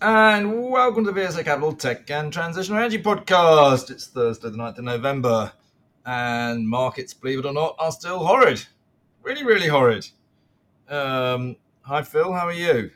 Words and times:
And 0.00 0.70
welcome 0.70 1.04
to 1.06 1.10
the 1.10 1.20
VSA 1.20 1.44
Capital 1.44 1.72
Tech 1.72 2.08
and 2.08 2.32
Transitional 2.32 2.78
Energy 2.78 3.02
Podcast. 3.02 3.90
It's 3.90 4.06
Thursday, 4.06 4.48
the 4.48 4.56
9th 4.56 4.78
of 4.78 4.84
November, 4.84 5.50
and 6.06 6.68
markets, 6.68 7.12
believe 7.12 7.40
it 7.40 7.44
or 7.44 7.52
not, 7.52 7.74
are 7.80 7.90
still 7.90 8.20
horrid. 8.24 8.64
Really, 9.24 9.44
really 9.44 9.66
horrid. 9.66 10.08
Um, 10.88 11.56
hi, 11.80 12.02
Phil. 12.02 12.32
How 12.32 12.46
are 12.46 12.52
you? 12.52 12.92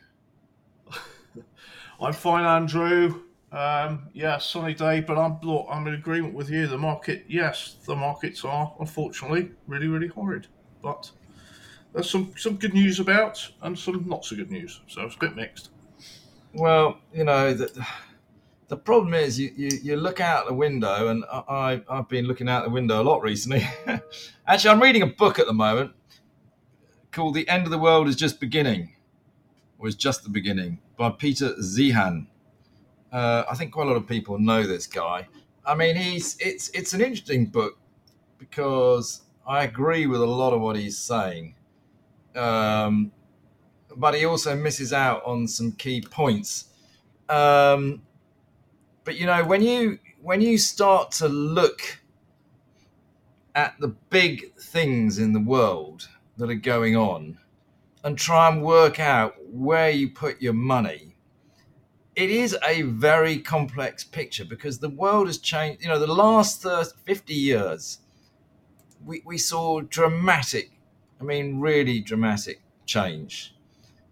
I'm 2.01 2.13
fine, 2.13 2.45
Andrew. 2.45 3.23
Um, 3.51 4.05
yeah, 4.13 4.39
sunny 4.39 4.73
day, 4.73 5.01
but 5.01 5.19
I'm 5.19 5.41
look, 5.43 5.67
I'm 5.69 5.85
in 5.89 5.95
agreement 5.95 6.35
with 6.35 6.51
you. 6.51 6.69
The 6.69 6.79
market, 6.79 7.25
yes, 7.27 7.79
the 7.85 7.97
markets 7.97 8.45
are 8.45 8.77
unfortunately 8.79 9.51
really, 9.67 9.89
really 9.89 10.07
horrid. 10.07 10.47
But 10.81 11.11
there's 11.93 12.09
some 12.09 12.33
some 12.37 12.59
good 12.59 12.75
news 12.75 13.01
about 13.01 13.45
and 13.63 13.77
some 13.77 14.09
not 14.09 14.25
so 14.25 14.37
good 14.37 14.53
news. 14.53 14.83
So 14.87 15.03
it's 15.03 15.17
a 15.17 15.19
bit 15.19 15.35
mixed. 15.35 15.72
Well, 16.55 16.99
you 17.15 17.25
know, 17.25 17.55
the, 17.55 17.87
the 18.69 18.77
problem 18.77 19.15
is 19.15 19.39
you, 19.41 19.53
you, 19.57 19.71
you 19.83 19.97
look 19.97 20.21
out 20.21 20.47
the 20.47 20.55
window, 20.55 21.09
and 21.09 21.25
I, 21.31 21.83
I've 21.89 22.09
been 22.09 22.27
looking 22.27 22.49
out 22.49 22.65
the 22.65 22.71
window 22.71 23.01
a 23.01 23.05
lot 23.05 23.23
recently. 23.23 23.67
Actually, 24.47 24.71
I'm 24.71 24.83
reading 24.83 25.03
a 25.03 25.07
book 25.07 25.39
at 25.39 25.47
the 25.47 25.55
moment 25.55 25.93
called 27.11 27.35
The 27.35 27.49
End 27.49 27.65
of 27.65 27.71
the 27.71 27.79
World 27.79 28.09
is 28.09 28.17
Just 28.17 28.39
Beginning, 28.39 28.95
or 29.79 29.89
is 29.89 29.95
Just 29.95 30.25
the 30.25 30.31
Beginning, 30.31 30.79
by 30.97 31.11
Peter 31.11 31.55
Zeihan. 31.61 32.27
Uh, 33.11 33.45
I 33.51 33.55
think 33.55 33.73
quite 33.73 33.87
a 33.87 33.91
lot 33.91 33.97
of 33.97 34.07
people 34.07 34.39
know 34.39 34.67
this 34.67 34.87
guy. 34.87 35.29
I 35.65 35.75
mean, 35.75 35.97
he's 35.97 36.37
it's 36.41 36.71
it's 36.71 36.93
an 36.93 37.01
interesting 37.01 37.47
book 37.47 37.79
because 38.39 39.23
I 39.47 39.65
agree 39.65 40.07
with 40.07 40.21
a 40.21 40.27
lot 40.27 40.53
of 40.53 40.61
what 40.61 40.77
he's 40.77 40.99
saying. 40.99 41.55
Um, 42.35 43.13
but 43.97 44.15
he 44.15 44.25
also 44.25 44.57
misses 44.57 44.93
out 44.93 45.23
on 45.25 45.47
some 45.49 45.73
key 45.73 46.01
points. 46.01 46.67
Um, 47.29 48.03
but 49.05 49.17
you 49.17 49.27
know, 49.27 49.45
when 49.45 49.63
you 49.63 49.99
when 50.21 50.41
you 50.41 50.59
start 50.59 51.11
to 51.13 51.29
look 51.29 52.01
at 53.55 53.75
the 53.81 53.89
big 53.89 54.55
things 54.55 55.19
in 55.19 55.33
the 55.33 55.41
world 55.41 56.09
that 56.37 56.51
are 56.51 56.55
going 56.55 56.97
on 56.97 57.39
and 58.05 58.17
try 58.17 58.49
and 58.49 58.63
work 58.63 58.99
out 58.99 59.35
where 59.51 59.91
you 59.91 60.09
put 60.09 60.41
your 60.41 60.53
money, 60.53 61.17
it 62.15 62.31
is 62.31 62.57
a 62.65 62.83
very 62.83 63.39
complex 63.39 64.05
picture 64.05 64.45
because 64.45 64.79
the 64.79 64.89
world 64.89 65.27
has 65.27 65.39
changed. 65.39 65.83
You 65.83 65.89
know, 65.89 65.99
the 65.99 66.07
last 66.07 66.63
30, 66.63 66.91
50 67.05 67.35
years, 67.35 67.99
we, 69.05 69.23
we 69.25 69.39
saw 69.39 69.81
dramatic, 69.81 70.71
I 71.21 71.25
mean, 71.25 71.61
really 71.61 72.01
dramatic 72.01 72.63
change 72.87 73.55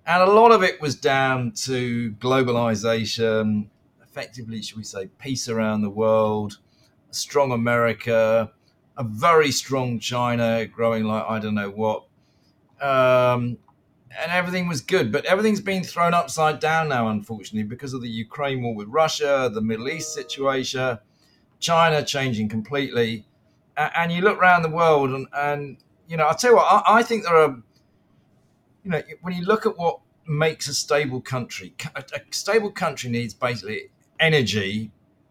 and 0.07 0.23
a 0.23 0.31
lot 0.31 0.53
of 0.53 0.63
it 0.63 0.81
was 0.81 0.95
down 0.95 1.53
to 1.53 2.13
globalization, 2.13 3.69
effectively, 4.03 4.63
should 4.63 4.77
we 4.77 4.85
say, 4.85 5.09
peace 5.19 5.49
around 5.49 5.83
the 5.83 5.91
world, 5.91 6.59
a 7.11 7.15
strong 7.15 7.53
America, 7.53 8.51
a 8.97 9.05
very 9.05 9.51
strong 9.51 9.99
China 9.99 10.67
growing 10.67 11.05
like 11.05 11.25
I 11.29 11.39
don't 11.39 11.55
know 11.55 11.71
what. 11.71 12.05
Um, 12.81 13.59
and 14.19 14.33
everything 14.33 14.67
was 14.67 14.81
good, 14.81 15.13
but 15.13 15.25
everything's 15.25 15.61
been 15.61 15.85
thrown 15.85 16.15
upside 16.15 16.59
down 16.59 16.89
now, 16.89 17.09
unfortunately, 17.09 17.63
because 17.63 17.95
of 17.95 18.03
the 18.03 18.09
Ukraine 18.09 18.63
war 18.63 18.75
with 18.75 18.89
Russia, 18.89 19.51
the 19.53 19.61
Middle 19.61 19.89
East 19.89 20.13
situation, 20.13 20.99
China 21.61 22.05
changing 22.05 22.49
completely. 22.49 23.27
And 23.77 24.11
you 24.11 24.23
look 24.23 24.39
around 24.39 24.63
the 24.63 24.71
world, 24.71 25.11
and, 25.11 25.27
and 25.33 25.77
you 26.09 26.17
know, 26.17 26.25
I'll 26.25 26.35
tell 26.35 26.51
you 26.51 26.57
what, 26.57 26.67
I, 26.69 26.99
I 26.99 27.03
think 27.03 27.25
there 27.25 27.37
are 27.37 27.63
you 28.85 28.91
know, 28.91 29.03
when 29.23 29.35
you 29.35 29.45
look 29.45 29.67
at 29.67 29.77
what 29.79 30.01
makes 30.27 30.69
a 30.69 30.75
stable 30.75 31.21
country, 31.21 31.75
a, 31.95 32.05
stable 32.31 32.71
country 32.71 33.11
needs 33.11 33.35
basically 33.35 33.91
energy, 34.19 34.91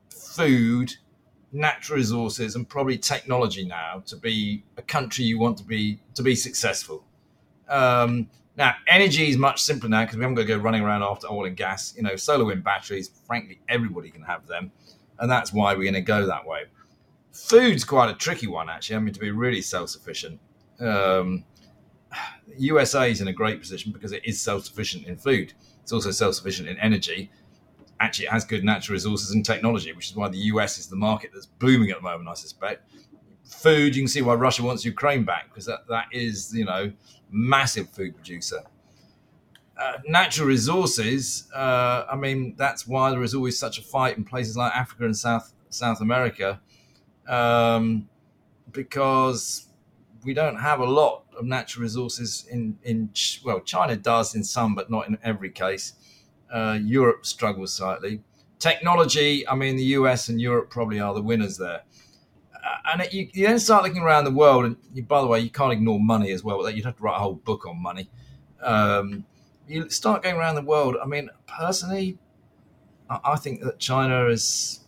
food, 0.09 0.93
natural 1.51 1.97
resources, 1.97 2.55
and 2.55 2.67
probably 2.67 2.97
technology 2.97 3.65
now 3.65 4.03
to 4.05 4.15
be 4.15 4.63
a 4.77 4.81
country 4.81 5.25
you 5.25 5.39
want 5.39 5.57
to 5.57 5.63
be 5.63 5.99
to 6.15 6.23
be 6.23 6.35
successful. 6.35 7.03
Um, 7.67 8.29
now, 8.57 8.73
energy 8.87 9.29
is 9.29 9.37
much 9.37 9.61
simpler 9.61 9.89
now 9.89 10.01
because 10.01 10.17
we 10.17 10.23
haven't 10.23 10.35
got 10.35 10.41
to 10.41 10.47
go 10.47 10.57
running 10.57 10.81
around 10.81 11.01
after 11.01 11.27
oil 11.27 11.45
and 11.45 11.55
gas. 11.55 11.93
You 11.95 12.03
know, 12.03 12.17
solar 12.17 12.43
wind 12.43 12.63
batteries, 12.63 13.09
frankly, 13.25 13.59
everybody 13.69 14.09
can 14.09 14.23
have 14.23 14.47
them. 14.47 14.71
And 15.19 15.31
that's 15.31 15.53
why 15.53 15.73
we're 15.73 15.83
going 15.83 15.93
to 15.93 16.01
go 16.01 16.25
that 16.25 16.45
way. 16.45 16.63
Food's 17.31 17.85
quite 17.85 18.09
a 18.09 18.15
tricky 18.15 18.47
one, 18.47 18.69
actually. 18.69 18.97
I 18.97 18.99
mean, 18.99 19.13
to 19.13 19.19
be 19.19 19.31
really 19.31 19.61
self 19.61 19.89
sufficient. 19.89 20.39
Um, 20.79 21.45
USA 22.57 23.09
is 23.09 23.21
in 23.21 23.27
a 23.27 23.33
great 23.33 23.59
position 23.59 23.91
because 23.91 24.11
it 24.11 24.23
is 24.25 24.39
self 24.39 24.65
sufficient 24.65 25.05
in 25.05 25.17
food. 25.17 25.53
It's 25.81 25.91
also 25.91 26.11
self 26.11 26.35
sufficient 26.35 26.67
in 26.67 26.77
energy. 26.79 27.31
Actually, 27.99 28.25
it 28.25 28.31
has 28.31 28.45
good 28.45 28.63
natural 28.63 28.93
resources 28.93 29.31
and 29.31 29.45
technology, 29.45 29.91
which 29.91 30.09
is 30.09 30.15
why 30.15 30.29
the 30.29 30.37
US 30.37 30.77
is 30.77 30.87
the 30.87 30.95
market 30.95 31.31
that's 31.33 31.45
booming 31.45 31.89
at 31.89 31.97
the 31.97 32.03
moment, 32.03 32.29
I 32.29 32.33
suspect. 32.33 32.89
Food, 33.45 33.95
you 33.95 34.03
can 34.03 34.07
see 34.07 34.21
why 34.21 34.35
Russia 34.35 34.63
wants 34.63 34.85
Ukraine 34.85 35.23
back 35.23 35.49
because 35.49 35.65
that, 35.65 35.87
that 35.89 36.05
is, 36.11 36.53
you 36.53 36.65
know, 36.65 36.91
massive 37.29 37.89
food 37.89 38.15
producer. 38.15 38.61
Uh, 39.77 39.93
natural 40.07 40.47
resources, 40.47 41.49
uh, 41.55 42.05
I 42.11 42.15
mean, 42.15 42.53
that's 42.57 42.85
why 42.85 43.11
there 43.11 43.23
is 43.23 43.33
always 43.33 43.57
such 43.57 43.79
a 43.79 43.81
fight 43.81 44.17
in 44.17 44.25
places 44.25 44.57
like 44.57 44.73
Africa 44.75 45.05
and 45.05 45.15
South 45.15 45.53
South 45.69 46.01
America, 46.01 46.59
um, 47.27 48.09
because 48.71 49.67
we 50.23 50.33
don't 50.33 50.57
have 50.57 50.79
a 50.79 50.85
lot 50.85 51.23
of 51.39 51.45
natural 51.45 51.83
resources 51.83 52.45
in 52.51 52.77
in 52.83 53.09
well, 53.43 53.61
China 53.61 53.95
does 53.95 54.35
in 54.35 54.43
some, 54.43 54.75
but 54.75 54.91
not 54.91 55.07
in 55.07 55.17
every 55.23 55.49
case. 55.49 55.93
Uh, 56.51 56.77
Europe 56.81 57.25
struggles 57.25 57.73
slightly. 57.73 58.21
Technology, 58.59 59.47
I 59.47 59.55
mean, 59.55 59.77
the 59.77 59.83
US 59.83 60.27
and 60.29 60.41
Europe 60.41 60.69
probably 60.69 60.99
are 60.99 61.13
the 61.13 61.21
winners 61.21 61.57
there. 61.57 61.83
Uh, 62.53 62.91
and 62.91 63.01
it, 63.01 63.13
you, 63.13 63.29
you, 63.31 63.47
then 63.47 63.57
start 63.57 63.83
looking 63.83 64.01
around 64.01 64.25
the 64.25 64.31
world, 64.31 64.65
and 64.65 64.75
you, 64.93 65.03
by 65.03 65.21
the 65.21 65.27
way, 65.27 65.39
you 65.39 65.49
can't 65.49 65.71
ignore 65.71 65.99
money 65.99 66.31
as 66.31 66.43
well. 66.43 66.69
You'd 66.69 66.85
have 66.85 66.97
to 66.97 67.03
write 67.03 67.15
a 67.15 67.19
whole 67.19 67.35
book 67.35 67.65
on 67.65 67.81
money. 67.81 68.09
Um, 68.61 69.25
you 69.67 69.89
start 69.89 70.23
going 70.23 70.35
around 70.35 70.55
the 70.55 70.61
world. 70.61 70.97
I 71.01 71.05
mean, 71.05 71.29
personally, 71.47 72.17
I, 73.09 73.19
I 73.23 73.35
think 73.37 73.61
that 73.63 73.79
China 73.79 74.27
is 74.27 74.81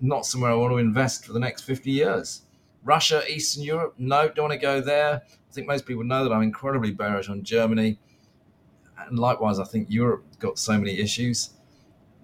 not 0.00 0.26
somewhere 0.26 0.50
I 0.50 0.54
want 0.54 0.72
to 0.72 0.78
invest 0.78 1.24
for 1.24 1.32
the 1.32 1.40
next 1.40 1.62
50 1.62 1.90
years. 1.90 2.42
Russia, 2.84 3.22
Eastern 3.28 3.62
Europe, 3.64 3.94
no, 3.98 4.28
don't 4.28 4.48
want 4.48 4.52
to 4.52 4.58
go 4.58 4.80
there. 4.80 5.22
I 5.48 5.52
think 5.52 5.66
most 5.66 5.86
people 5.86 6.04
know 6.04 6.24
that 6.24 6.32
I'm 6.32 6.42
incredibly 6.42 6.90
bearish 6.92 7.28
on 7.28 7.42
Germany. 7.42 7.98
And 8.98 9.18
likewise, 9.18 9.58
I 9.58 9.64
think 9.64 9.88
Europe 9.90 10.24
got 10.38 10.58
so 10.58 10.78
many 10.78 10.98
issues. 10.98 11.50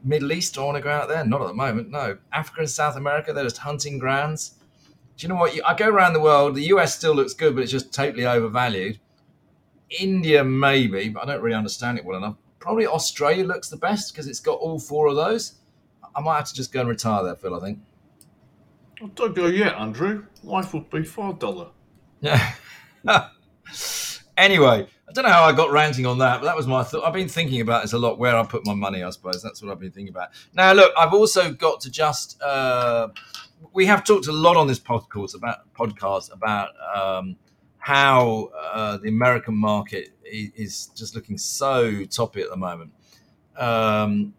Middle 0.03 0.33
East, 0.33 0.59
I 0.59 0.62
want 0.62 0.77
to 0.77 0.83
go 0.83 0.91
out 0.91 1.09
there? 1.09 1.25
Not 1.25 1.41
at 1.41 1.49
the 1.49 1.55
moment, 1.55 1.91
no. 1.91 2.19
Africa 2.33 2.61
and 2.61 2.71
South 2.71 2.97
America, 2.97 3.33
they're 3.33 3.45
just 3.45 3.59
hunting 3.59 3.99
grounds. 3.99 4.57
Do 5.17 5.25
you 5.25 5.29
know 5.29 5.37
what? 5.37 5.59
I 5.65 5.75
go 5.75 5.89
around 5.89 6.13
the 6.13 6.21
world, 6.21 6.57
the 6.57 6.65
US 6.65 6.95
still 6.95 7.15
looks 7.15 7.33
good, 7.33 7.55
but 7.55 7.63
it's 7.63 7.73
just 7.73 7.93
totally 7.93 8.27
overvalued. 8.27 8.99
India, 9.89 10.45
maybe, 10.45 11.09
but 11.09 11.23
I 11.23 11.27
don't 11.27 11.43
really 11.43 11.57
understand 11.57 11.99
it 11.99 12.05
well 12.05 12.19
enough. 12.19 12.37
Probably 12.59 12.87
Australia 12.87 13.45
looks 13.45 13.69
the 13.69 13.77
best 13.77 14.13
because 14.13 14.27
it's 14.27 14.41
got 14.41 14.59
all 14.59 14.79
four 14.79 15.07
of 15.07 15.17
those. 15.17 15.61
I 16.15 16.21
might 16.21 16.37
have 16.37 16.49
to 16.49 16.55
just 16.55 16.73
go 16.73 16.81
and 16.81 16.89
retire 16.89 17.25
there, 17.25 17.37
Phil, 17.37 17.55
I 17.55 17.61
think. 17.61 17.79
Oh, 19.03 19.11
don't 19.15 19.34
go 19.34 19.47
yet, 19.47 19.75
Andrew. 19.75 20.27
Life 20.43 20.75
would 20.75 20.91
be 20.91 21.05
far 21.05 21.33
duller. 21.33 21.69
Yeah. 22.21 22.55
anyway, 24.37 24.87
I 25.09 25.12
don't 25.12 25.25
know 25.25 25.31
how 25.31 25.44
I 25.44 25.53
got 25.53 25.70
ranting 25.70 26.06
on 26.06 26.19
that, 26.19 26.41
but 26.41 26.47
that 26.47 26.56
was 26.56 26.66
my 26.66 26.82
thought. 26.82 27.04
I've 27.04 27.12
been 27.12 27.28
thinking 27.28 27.60
about 27.60 27.82
this 27.82 27.92
a 27.92 27.98
lot, 27.98 28.19
where 28.19 28.37
I 28.37 28.44
put 28.44 28.66
my 28.66 28.75
money, 28.75 29.03
I 29.03 29.10
suppose. 29.10 29.42
That's 29.42 29.62
what 29.62 29.70
I've 29.70 29.81
been 29.81 29.92
thinking 29.92 30.15
about. 30.15 30.31
Now, 30.54 30.72
look, 30.72 30.92
I've 30.98 31.12
also 31.12 31.53
got 31.53 31.81
to 31.82 31.91
just. 31.91 32.41
Uh, 32.42 33.09
we 33.72 33.87
have 33.87 34.04
talked 34.04 34.26
a 34.26 34.32
lot 34.32 34.56
on 34.56 34.66
this 34.66 34.78
podcast 34.78 35.34
about 35.34 35.72
podcast 35.75 36.32
about 36.32 36.70
um, 36.95 37.36
how 37.78 38.51
uh, 38.56 38.97
the 38.98 39.09
American 39.09 39.57
market 39.57 40.10
is 40.24 40.86
just 40.95 41.15
looking 41.15 41.39
so 41.39 42.04
toppy 42.04 42.41
at 42.41 42.50
the 42.50 42.57
moment. 42.57 42.92
Um, 43.57 44.34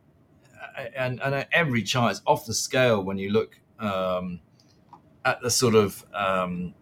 and, 0.95 1.21
and 1.21 1.45
every 1.51 1.83
chart 1.83 2.13
is 2.13 2.21
off 2.25 2.45
the 2.45 2.53
scale 2.53 3.03
when 3.03 3.17
you 3.17 3.29
look 3.29 3.59
um, 3.79 4.39
at 5.23 5.41
the 5.41 5.49
sort 5.49 5.75
of 5.75 6.05
um, 6.13 6.73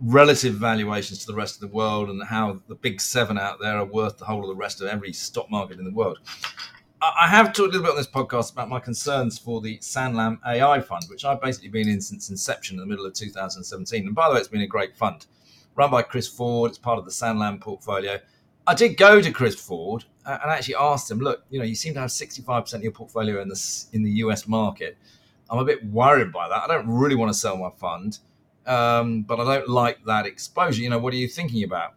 relative 0.00 0.54
valuations 0.54 1.20
to 1.20 1.26
the 1.26 1.34
rest 1.34 1.56
of 1.56 1.60
the 1.60 1.74
world 1.74 2.08
and 2.08 2.22
how 2.24 2.60
the 2.68 2.74
big 2.74 3.00
seven 3.00 3.38
out 3.38 3.58
there 3.60 3.76
are 3.76 3.84
worth 3.84 4.18
the 4.18 4.24
whole 4.24 4.42
of 4.42 4.48
the 4.48 4.54
rest 4.54 4.80
of 4.80 4.88
every 4.88 5.12
stock 5.12 5.50
market 5.50 5.78
in 5.78 5.84
the 5.84 5.92
world. 5.92 6.18
I 7.00 7.28
have 7.28 7.52
talked 7.52 7.74
a 7.74 7.78
little 7.78 7.82
bit 7.82 7.90
on 7.90 7.96
this 7.96 8.08
podcast 8.08 8.52
about 8.52 8.68
my 8.68 8.80
concerns 8.80 9.38
for 9.38 9.60
the 9.60 9.78
Sanlam 9.78 10.38
AI 10.44 10.80
fund, 10.80 11.04
which 11.08 11.24
I've 11.24 11.40
basically 11.40 11.68
been 11.68 11.88
in 11.88 12.00
since 12.00 12.28
inception 12.28 12.76
in 12.76 12.80
the 12.80 12.86
middle 12.86 13.06
of 13.06 13.14
2017. 13.14 14.06
And 14.06 14.14
by 14.16 14.28
the 14.28 14.34
way, 14.34 14.40
it's 14.40 14.48
been 14.48 14.62
a 14.62 14.66
great 14.66 14.96
fund 14.96 15.26
run 15.76 15.92
by 15.92 16.02
Chris 16.02 16.26
Ford. 16.26 16.70
It's 16.70 16.78
part 16.78 16.98
of 16.98 17.04
the 17.04 17.12
Sanlam 17.12 17.60
portfolio. 17.60 18.18
I 18.66 18.74
did 18.74 18.96
go 18.96 19.22
to 19.22 19.30
Chris 19.30 19.54
Ford 19.54 20.04
uh, 20.26 20.38
and 20.42 20.50
actually 20.50 20.74
asked 20.74 21.08
him, 21.08 21.20
look, 21.20 21.44
you 21.50 21.60
know, 21.60 21.64
you 21.64 21.76
seem 21.76 21.94
to 21.94 22.00
have 22.00 22.10
65% 22.10 22.74
of 22.74 22.82
your 22.82 22.92
portfolio 22.92 23.40
in 23.40 23.48
the, 23.48 23.86
in 23.92 24.02
the 24.02 24.10
US 24.24 24.48
market. 24.48 24.98
I'm 25.48 25.58
a 25.58 25.64
bit 25.64 25.84
worried 25.86 26.32
by 26.32 26.48
that. 26.48 26.62
I 26.62 26.66
don't 26.66 26.88
really 26.88 27.14
want 27.14 27.32
to 27.32 27.38
sell 27.38 27.56
my 27.56 27.70
fund, 27.70 28.18
um, 28.68 29.22
but 29.22 29.40
I 29.40 29.56
don't 29.56 29.68
like 29.68 30.04
that 30.04 30.26
exposure. 30.26 30.82
You 30.82 30.90
know, 30.90 30.98
what 30.98 31.12
are 31.14 31.16
you 31.16 31.28
thinking 31.28 31.64
about? 31.64 31.94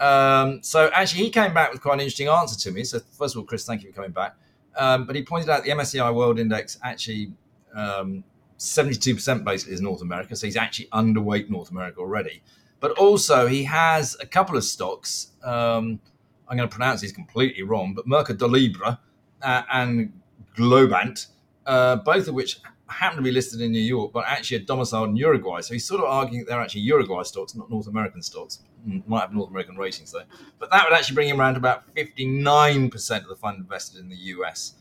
Um, 0.00 0.62
so 0.62 0.90
actually, 0.92 1.24
he 1.24 1.30
came 1.30 1.54
back 1.54 1.72
with 1.72 1.80
quite 1.80 1.94
an 1.94 2.00
interesting 2.00 2.28
answer 2.28 2.58
to 2.60 2.70
me. 2.74 2.84
So 2.84 2.98
first 2.98 3.34
of 3.34 3.40
all, 3.40 3.44
Chris, 3.46 3.64
thank 3.64 3.82
you 3.82 3.90
for 3.90 3.96
coming 3.96 4.10
back. 4.10 4.36
Um, 4.76 5.06
but 5.06 5.16
he 5.16 5.22
pointed 5.22 5.48
out 5.48 5.64
the 5.64 5.70
MSCI 5.70 6.14
World 6.14 6.38
Index 6.38 6.78
actually 6.82 7.32
um, 7.74 8.22
72% 8.58 9.44
basically 9.44 9.74
is 9.74 9.80
North 9.80 10.02
America, 10.02 10.34
so 10.36 10.46
he's 10.46 10.56
actually 10.56 10.86
underweight 10.86 11.48
North 11.48 11.70
America 11.70 12.00
already. 12.00 12.42
But 12.80 12.92
also, 12.92 13.46
he 13.46 13.64
has 13.64 14.16
a 14.20 14.26
couple 14.26 14.56
of 14.56 14.64
stocks. 14.64 15.32
Um, 15.42 16.00
I'm 16.48 16.56
going 16.56 16.68
to 16.68 16.74
pronounce 16.74 17.00
these 17.00 17.12
completely 17.12 17.62
wrong, 17.62 17.92
but 17.94 18.06
Mercado 18.06 18.48
Libre 18.48 19.00
uh, 19.42 19.62
and 19.72 20.12
Globant, 20.56 21.26
uh, 21.66 21.96
both 21.96 22.28
of 22.28 22.34
which 22.34 22.60
happen 22.88 23.16
to 23.18 23.22
be 23.22 23.30
listed 23.30 23.60
in 23.60 23.72
New 23.72 23.80
York, 23.80 24.12
but 24.12 24.24
actually 24.26 24.58
are 24.58 24.64
domiciled 24.64 25.10
in 25.10 25.16
Uruguay. 25.16 25.60
So 25.60 25.74
he's 25.74 25.84
sort 25.84 26.00
of 26.00 26.06
arguing 26.06 26.44
that 26.44 26.50
they're 26.50 26.60
actually 26.60 26.82
Uruguay 26.82 27.22
stocks, 27.22 27.54
not 27.54 27.70
North 27.70 27.86
American 27.86 28.22
stocks. 28.22 28.60
Mm, 28.86 29.06
might 29.06 29.20
have 29.20 29.32
North 29.32 29.50
American 29.50 29.76
ratings 29.76 30.12
though. 30.12 30.22
But 30.58 30.70
that 30.70 30.84
would 30.84 30.96
actually 30.96 31.14
bring 31.14 31.28
him 31.28 31.40
around 31.40 31.54
to 31.54 31.58
about 31.58 31.94
59% 31.94 33.22
of 33.22 33.28
the 33.28 33.36
fund 33.36 33.58
invested 33.58 34.00
in 34.00 34.08
the 34.08 34.16
US, 34.16 34.74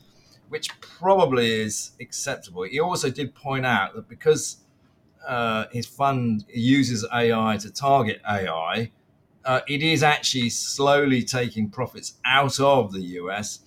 which 0.50 0.70
probably 0.80 1.62
is 1.62 1.92
acceptable. 2.00 2.64
He 2.64 2.80
also 2.80 3.10
did 3.10 3.36
point 3.36 3.66
out 3.66 3.96
that 3.96 4.08
because 4.08 4.64
uh, 5.28 5.66
his 5.72 5.86
fund 5.86 6.46
uses 6.48 7.06
AI 7.14 7.58
to 7.58 7.72
target 7.72 8.22
AI, 8.28 8.92
uh, 9.44 9.62
it 9.68 9.82
is 9.82 10.04
actually 10.04 10.50
slowly 10.50 11.24
taking 11.24 11.70
profits 11.70 12.20
out 12.26 12.60
of 12.60 12.92
the 12.92 13.02
US, 13.02 13.60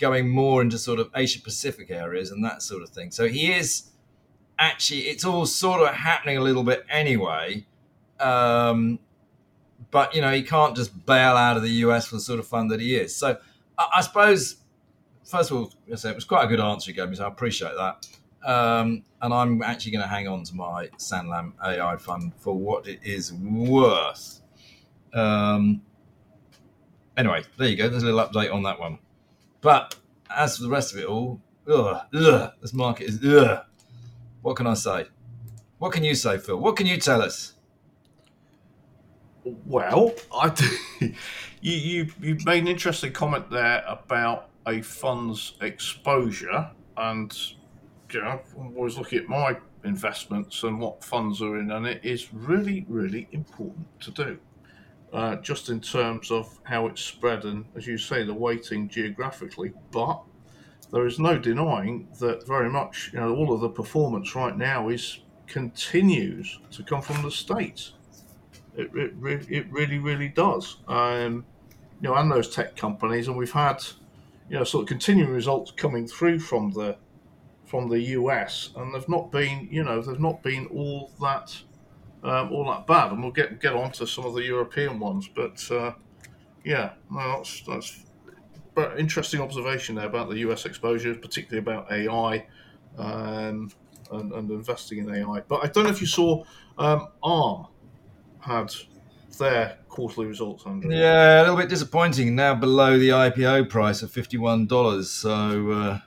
going 0.00 0.28
more 0.28 0.62
into 0.62 0.78
sort 0.78 0.98
of 0.98 1.10
Asia 1.14 1.40
Pacific 1.40 1.90
areas 1.90 2.30
and 2.30 2.44
that 2.44 2.62
sort 2.62 2.82
of 2.82 2.88
thing. 2.88 3.10
So 3.10 3.28
he 3.28 3.52
is 3.52 3.90
actually, 4.58 5.02
it's 5.02 5.24
all 5.24 5.46
sort 5.46 5.82
of 5.82 5.94
happening 5.94 6.38
a 6.38 6.40
little 6.40 6.64
bit 6.64 6.84
anyway. 6.88 7.66
Um, 8.18 8.98
but, 9.90 10.14
you 10.14 10.20
know, 10.20 10.32
he 10.32 10.42
can't 10.42 10.74
just 10.74 11.06
bail 11.06 11.36
out 11.36 11.56
of 11.56 11.62
the 11.62 11.70
US 11.84 12.06
for 12.06 12.16
the 12.16 12.20
sort 12.20 12.40
of 12.40 12.46
fund 12.46 12.70
that 12.70 12.80
he 12.80 12.96
is. 12.96 13.14
So 13.14 13.38
I, 13.78 13.86
I 13.96 14.00
suppose, 14.00 14.56
first 15.24 15.50
of 15.50 15.56
all, 15.56 15.72
it 15.86 16.14
was 16.14 16.24
quite 16.24 16.44
a 16.44 16.48
good 16.48 16.60
answer 16.60 16.90
you 16.90 16.96
gave 16.96 17.08
me, 17.08 17.16
so 17.16 17.24
I 17.24 17.28
appreciate 17.28 17.74
that. 17.76 18.08
Um, 18.44 19.04
and 19.20 19.34
I'm 19.34 19.62
actually 19.62 19.92
going 19.92 20.02
to 20.02 20.08
hang 20.08 20.26
on 20.26 20.44
to 20.44 20.56
my 20.56 20.88
Sanlam 20.96 21.52
AI 21.62 21.96
fund 21.96 22.32
for 22.38 22.56
what 22.56 22.88
it 22.88 23.00
is 23.02 23.32
worth. 23.32 24.40
Um, 25.12 25.82
anyway, 27.16 27.42
there 27.58 27.68
you 27.68 27.76
go. 27.76 27.88
There's 27.88 28.02
a 28.02 28.06
little 28.06 28.20
update 28.20 28.52
on 28.52 28.62
that 28.62 28.80
one. 28.80 28.98
But 29.60 29.96
as 30.34 30.56
for 30.56 30.62
the 30.62 30.68
rest 30.68 30.92
of 30.92 31.00
it 31.00 31.06
all, 31.06 31.40
ugh, 31.68 32.00
ugh, 32.14 32.52
this 32.60 32.72
market 32.72 33.08
is 33.08 33.24
ugh. 33.24 33.64
What 34.42 34.56
can 34.56 34.66
I 34.66 34.74
say? 34.74 35.06
What 35.78 35.92
can 35.92 36.04
you 36.04 36.14
say, 36.14 36.38
Phil? 36.38 36.58
What 36.58 36.76
can 36.76 36.86
you 36.86 36.98
tell 36.98 37.22
us? 37.22 37.54
Well, 39.44 40.12
I 40.32 40.52
you, 41.00 41.12
you 41.60 42.12
you 42.20 42.36
made 42.44 42.62
an 42.62 42.68
interesting 42.68 43.12
comment 43.12 43.50
there 43.50 43.82
about 43.86 44.50
a 44.66 44.82
fund's 44.82 45.54
exposure, 45.62 46.70
and 46.96 47.36
you 48.12 48.20
know, 48.20 48.40
I'm 48.58 48.76
always 48.76 48.98
looking 48.98 49.20
at 49.20 49.28
my 49.28 49.56
investments 49.84 50.62
and 50.62 50.78
what 50.78 51.02
funds 51.02 51.40
are 51.40 51.58
in, 51.58 51.70
and 51.70 51.86
it 51.86 52.04
is 52.04 52.32
really, 52.34 52.84
really 52.88 53.28
important 53.32 53.86
to 54.02 54.10
do. 54.10 54.38
Uh, 55.12 55.34
just 55.36 55.68
in 55.70 55.80
terms 55.80 56.30
of 56.30 56.60
how 56.62 56.86
it's 56.86 57.02
spread 57.02 57.44
and, 57.44 57.64
as 57.74 57.84
you 57.84 57.98
say, 57.98 58.22
the 58.22 58.32
weighting 58.32 58.88
geographically. 58.88 59.72
But 59.90 60.22
there 60.92 61.04
is 61.04 61.18
no 61.18 61.36
denying 61.36 62.06
that 62.20 62.46
very 62.46 62.70
much, 62.70 63.10
you 63.12 63.18
know, 63.18 63.34
all 63.34 63.52
of 63.52 63.60
the 63.60 63.68
performance 63.68 64.36
right 64.36 64.56
now 64.56 64.88
is 64.88 65.20
continues 65.46 66.60
to 66.70 66.84
come 66.84 67.02
from 67.02 67.22
the 67.22 67.30
states. 67.30 67.92
It, 68.76 68.90
it, 68.94 69.50
it 69.50 69.66
really, 69.70 69.98
really 69.98 70.28
does. 70.28 70.76
Um, 70.86 71.44
you 72.00 72.08
know, 72.08 72.14
and 72.14 72.30
those 72.30 72.48
tech 72.48 72.76
companies, 72.76 73.28
and 73.28 73.36
we've 73.36 73.52
had, 73.52 73.82
you 74.48 74.56
know, 74.56 74.64
sort 74.64 74.82
of 74.82 74.88
continuing 74.88 75.32
results 75.32 75.72
coming 75.72 76.06
through 76.06 76.38
from 76.38 76.70
the 76.70 76.96
from 77.66 77.88
the 77.88 78.00
US, 78.00 78.70
and 78.76 78.92
they've 78.92 79.08
not 79.08 79.30
been, 79.30 79.68
you 79.70 79.84
know, 79.84 80.00
they've 80.00 80.18
not 80.18 80.42
been 80.42 80.66
all 80.66 81.12
that 81.20 81.56
um, 82.22 82.52
all 82.52 82.64
that 82.66 82.86
bad. 82.86 83.12
And 83.12 83.22
we'll 83.22 83.32
get 83.32 83.60
get 83.60 83.74
on 83.74 83.92
to 83.92 84.06
some 84.06 84.26
of 84.26 84.34
the 84.34 84.42
European 84.42 84.98
ones, 84.98 85.28
but 85.34 85.66
uh, 85.70 85.92
yeah, 86.64 86.92
no, 87.10 87.36
that's 87.36 87.62
that's 87.62 88.04
but 88.74 88.98
interesting 88.98 89.40
observation 89.40 89.96
there 89.96 90.06
about 90.06 90.28
the 90.28 90.38
US 90.38 90.64
exposure, 90.64 91.14
particularly 91.14 91.58
about 91.58 91.90
AI 91.90 92.46
um, 92.96 93.70
and, 94.12 94.32
and 94.32 94.50
investing 94.50 94.98
in 94.98 95.14
AI. 95.14 95.40
But 95.48 95.64
I 95.64 95.68
don't 95.68 95.84
know 95.84 95.90
if 95.90 96.00
you 96.00 96.06
saw 96.06 96.44
um, 96.78 97.08
ARM 97.22 97.66
had 98.40 98.72
their 99.38 99.78
quarterly 99.88 100.26
results. 100.26 100.64
Andrew. 100.66 100.94
Yeah, 100.94 101.40
a 101.40 101.42
little 101.42 101.56
bit 101.56 101.68
disappointing. 101.68 102.34
Now 102.34 102.54
below 102.54 102.98
the 102.98 103.10
IPO 103.10 103.68
price 103.70 104.02
of 104.02 104.10
fifty-one 104.10 104.66
dollars. 104.66 105.10
So. 105.10 105.70
Uh 105.70 106.00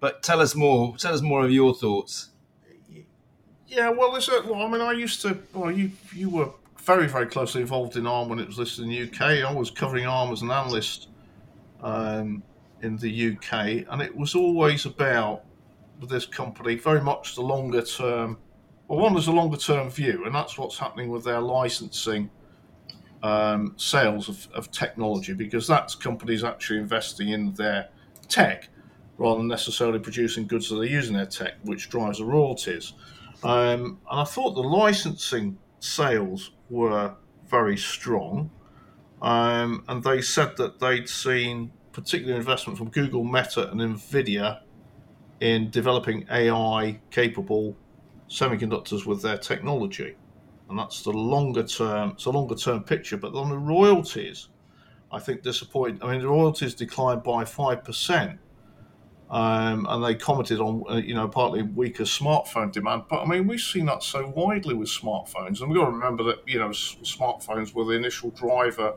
but 0.00 0.22
tell 0.22 0.40
us 0.40 0.54
more. 0.54 0.96
Tell 0.96 1.14
us 1.14 1.20
more 1.20 1.44
of 1.44 1.50
your 1.52 1.74
thoughts. 1.74 2.29
Yeah, 3.70 3.90
well, 3.90 4.16
a, 4.16 4.20
well, 4.50 4.62
I 4.62 4.68
mean, 4.68 4.80
I 4.80 4.90
used 4.90 5.22
to. 5.22 5.38
Well, 5.54 5.70
you 5.70 5.92
you 6.12 6.28
were 6.28 6.50
very 6.78 7.06
very 7.06 7.26
closely 7.26 7.60
involved 7.60 7.96
in 7.96 8.04
ARM 8.04 8.28
when 8.28 8.40
it 8.40 8.48
was 8.48 8.58
listed 8.58 8.84
in 8.84 8.90
the 8.90 9.02
UK. 9.02 9.48
I 9.48 9.54
was 9.54 9.70
covering 9.70 10.06
ARM 10.06 10.32
as 10.32 10.42
an 10.42 10.50
analyst 10.50 11.06
um, 11.80 12.42
in 12.82 12.96
the 12.96 13.36
UK, 13.36 13.86
and 13.88 14.02
it 14.02 14.14
was 14.14 14.34
always 14.34 14.86
about 14.86 15.44
this 16.02 16.26
company 16.26 16.74
very 16.74 17.00
much 17.00 17.36
the 17.36 17.42
longer 17.42 17.82
term. 17.82 18.38
Well, 18.88 18.98
one 18.98 19.16
is 19.16 19.28
a 19.28 19.32
longer 19.32 19.56
term 19.56 19.88
view, 19.88 20.24
and 20.26 20.34
that's 20.34 20.58
what's 20.58 20.76
happening 20.76 21.08
with 21.08 21.22
their 21.22 21.40
licensing 21.40 22.28
um, 23.22 23.74
sales 23.76 24.28
of, 24.28 24.48
of 24.52 24.72
technology, 24.72 25.32
because 25.32 25.68
that's 25.68 25.94
companies 25.94 26.42
actually 26.42 26.80
investing 26.80 27.28
in 27.28 27.54
their 27.54 27.88
tech 28.26 28.68
rather 29.16 29.38
than 29.38 29.48
necessarily 29.48 30.00
producing 30.00 30.48
goods 30.48 30.70
that 30.70 30.74
they're 30.76 30.86
using 30.86 31.14
their 31.14 31.26
tech, 31.26 31.54
which 31.62 31.88
drives 31.88 32.18
the 32.18 32.24
royalties. 32.24 32.94
Um, 33.42 33.98
and 34.10 34.20
I 34.20 34.24
thought 34.24 34.54
the 34.54 34.60
licensing 34.60 35.58
sales 35.80 36.52
were 36.68 37.14
very 37.48 37.76
strong. 37.76 38.50
Um, 39.22 39.84
and 39.88 40.02
they 40.02 40.22
said 40.22 40.56
that 40.56 40.78
they'd 40.80 41.08
seen 41.08 41.72
particular 41.92 42.36
investment 42.36 42.78
from 42.78 42.88
Google, 42.90 43.24
Meta, 43.24 43.70
and 43.70 43.80
Nvidia 43.80 44.60
in 45.40 45.70
developing 45.70 46.26
AI 46.30 47.00
capable 47.10 47.76
semiconductors 48.28 49.06
with 49.06 49.22
their 49.22 49.38
technology. 49.38 50.16
And 50.68 50.78
that's 50.78 51.02
the 51.02 51.10
longer 51.10 51.64
term, 51.64 52.10
it's 52.10 52.26
a 52.26 52.30
longer 52.30 52.54
term 52.54 52.84
picture. 52.84 53.16
But 53.16 53.34
on 53.34 53.50
the 53.50 53.58
royalties, 53.58 54.48
I 55.10 55.18
think 55.18 55.42
disappointed. 55.42 56.02
I 56.02 56.12
mean, 56.12 56.20
the 56.20 56.28
royalties 56.28 56.74
declined 56.74 57.22
by 57.22 57.44
5%. 57.44 58.38
Um, 59.30 59.86
and 59.88 60.04
they 60.04 60.16
commented 60.16 60.58
on, 60.58 60.82
uh, 60.90 60.96
you 60.96 61.14
know, 61.14 61.28
partly 61.28 61.62
weaker 61.62 62.02
smartphone 62.02 62.72
demand. 62.72 63.04
But 63.08 63.22
I 63.22 63.26
mean, 63.26 63.46
we've 63.46 63.60
seen 63.60 63.86
that 63.86 64.02
so 64.02 64.26
widely 64.34 64.74
with 64.74 64.88
smartphones, 64.88 65.60
and 65.60 65.70
we've 65.70 65.78
got 65.78 65.86
to 65.86 65.92
remember 65.92 66.24
that 66.24 66.40
you 66.46 66.58
know, 66.58 66.70
smartphones 66.70 67.72
were 67.72 67.84
the 67.84 67.92
initial 67.92 68.30
driver, 68.30 68.94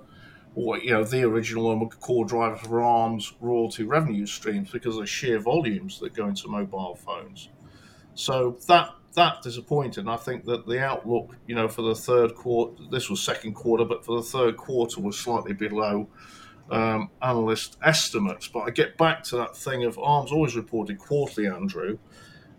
or 0.55 0.79
you 0.79 0.89
know, 0.89 1.03
the 1.03 1.23
original 1.23 1.71
and 1.71 1.99
core 1.99 2.25
driver 2.25 2.55
for 2.55 2.81
ARM's 2.81 3.33
royalty 3.41 3.83
revenue 3.83 4.25
streams 4.25 4.71
because 4.71 4.95
of 4.95 5.01
the 5.01 5.07
sheer 5.07 5.39
volumes 5.39 5.99
that 5.99 6.15
go 6.15 6.27
into 6.27 6.47
mobile 6.47 6.95
phones. 6.95 7.49
So 8.15 8.57
that 8.67 8.89
that 9.13 9.43
disappointed. 9.43 10.01
And 10.01 10.09
I 10.09 10.17
think 10.17 10.45
that 10.45 10.65
the 10.65 10.83
outlook, 10.83 11.35
you 11.45 11.53
know, 11.53 11.67
for 11.67 11.83
the 11.83 11.93
third 11.93 12.33
quarter, 12.33 12.81
this 12.89 13.07
was 13.07 13.21
second 13.21 13.53
quarter, 13.53 13.85
but 13.85 14.03
for 14.03 14.17
the 14.17 14.23
third 14.23 14.57
quarter 14.57 14.99
was 14.99 15.17
slightly 15.17 15.53
below 15.53 16.09
um, 16.69 17.09
analyst 17.21 17.77
estimates. 17.83 18.47
But 18.47 18.61
I 18.61 18.69
get 18.71 18.97
back 18.97 19.23
to 19.25 19.37
that 19.37 19.55
thing 19.55 19.83
of 19.83 19.97
ARM's 19.99 20.31
always 20.31 20.55
reported 20.55 20.99
quarterly, 20.99 21.47
Andrew, 21.47 21.97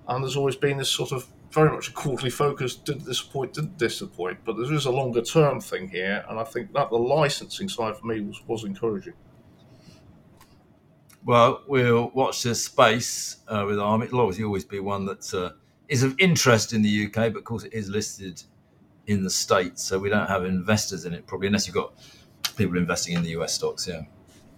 and 0.09 0.23
there's 0.23 0.37
always 0.37 0.57
been 0.57 0.79
this 0.79 0.91
sort 0.91 1.13
of 1.13 1.27
very 1.51 1.71
much 1.71 1.89
a 1.89 1.93
quarterly 1.93 2.31
focus. 2.31 2.75
Didn't 2.75 3.07
disappoint, 3.07 3.55
didn't 3.55 3.79
disappoint, 3.79 4.39
but 4.45 4.57
there 4.57 4.73
is 4.73 4.87
a 4.87 4.91
longer 4.91 5.23
term 5.23 5.61
thing 5.61 5.89
here, 5.89 6.25
and 6.29 6.39
I 6.39 6.45
think 6.45 6.73
that 6.73 6.91
the 6.91 6.99
licensing 6.99 7.69
side 7.69 7.97
for 7.97 8.07
me 8.07 8.21
was, 8.21 8.43
was 8.47 8.65
encouraging. 8.65 9.15
Well, 11.25 11.63
we'll 11.67 12.11
watch 12.11 12.43
this 12.43 12.65
space 12.65 13.39
uh, 13.49 13.65
with 13.67 13.79
ARM. 13.79 14.03
It'll 14.03 14.21
obviously 14.21 14.45
always 14.45 14.65
be 14.65 14.81
one 14.81 15.07
that 15.07 15.33
uh, 15.33 15.53
is 15.89 16.03
of 16.03 16.15
interest 16.19 16.75
in 16.75 16.83
the 16.83 17.07
UK, 17.07 17.33
but 17.33 17.39
of 17.39 17.45
course 17.45 17.65
it 17.65 17.73
is 17.73 17.89
listed 17.89 18.43
in 19.07 19.23
the 19.23 19.31
States, 19.31 19.83
so 19.83 19.99
we 19.99 20.09
don't 20.09 20.29
have 20.29 20.45
investors 20.45 21.05
in 21.05 21.15
it 21.15 21.27
probably, 21.27 21.47
unless 21.47 21.67
you've 21.67 21.75
got 21.75 21.95
people 22.57 22.77
investing 22.79 23.17
in 23.17 23.23
the 23.23 23.31
US 23.31 23.55
stocks. 23.55 23.87
Yeah. 23.87 24.03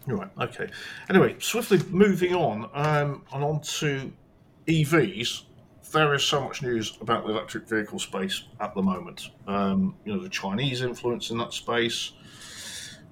Right. 0.06 0.30
Okay. 0.40 0.68
Anyway, 1.10 1.36
swiftly 1.40 1.80
moving 1.90 2.34
on 2.34 2.70
um, 2.74 3.24
and 3.32 3.44
on 3.44 3.60
to 3.60 4.12
EVs. 4.66 5.42
There 5.92 6.14
is 6.14 6.24
so 6.24 6.40
much 6.42 6.62
news 6.62 6.96
about 7.00 7.24
the 7.24 7.32
electric 7.32 7.68
vehicle 7.68 7.98
space 7.98 8.44
at 8.60 8.74
the 8.74 8.82
moment. 8.82 9.30
Um, 9.46 9.96
you 10.04 10.14
know, 10.14 10.20
the 10.20 10.28
Chinese 10.28 10.82
influence 10.82 11.30
in 11.30 11.38
that 11.38 11.52
space, 11.52 12.12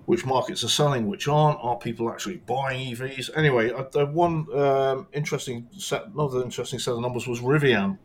which 0.07 0.27
markets 0.27 0.65
are 0.65 0.69
selling, 0.69 1.07
which 1.07 1.29
aren't. 1.29 1.59
Are 1.63 1.79
people 1.79 2.11
actually 2.11 2.39
buying 2.39 2.95
EVs? 2.95 3.31
Anyway, 3.37 3.71
uh, 3.71 3.85
the 3.91 4.07
one 4.07 4.47
um, 4.55 5.07
interesting 5.13 5.67
set, 5.77 6.07
another 6.07 6.43
interesting 6.43 6.79
set 6.79 6.95
of 6.95 7.01
numbers 7.01 7.27
was 7.27 7.41
Rivian, 7.41 7.99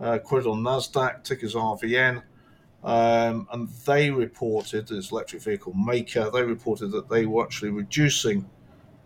uh, 0.00 0.18
quoted 0.18 0.48
on 0.48 0.62
Nasdaq, 0.62 1.22
tickers 1.22 1.54
RVN. 1.54 2.22
Um, 2.86 3.48
and 3.52 3.68
they 3.84 4.10
reported, 4.10 4.92
as 4.92 5.10
electric 5.10 5.42
vehicle 5.42 5.74
maker, 5.74 6.30
they 6.30 6.44
reported 6.44 6.92
that 6.92 7.08
they 7.08 7.26
were 7.26 7.42
actually 7.42 7.70
reducing 7.70 8.48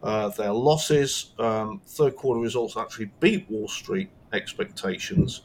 uh, 0.02 0.28
their 0.28 0.52
losses. 0.52 1.32
Um, 1.38 1.80
third 1.87 2.14
quarter 2.14 2.40
results 2.40 2.76
actually 2.76 3.10
beat 3.20 3.50
Wall 3.50 3.68
Street 3.68 4.10
expectations. 4.34 5.42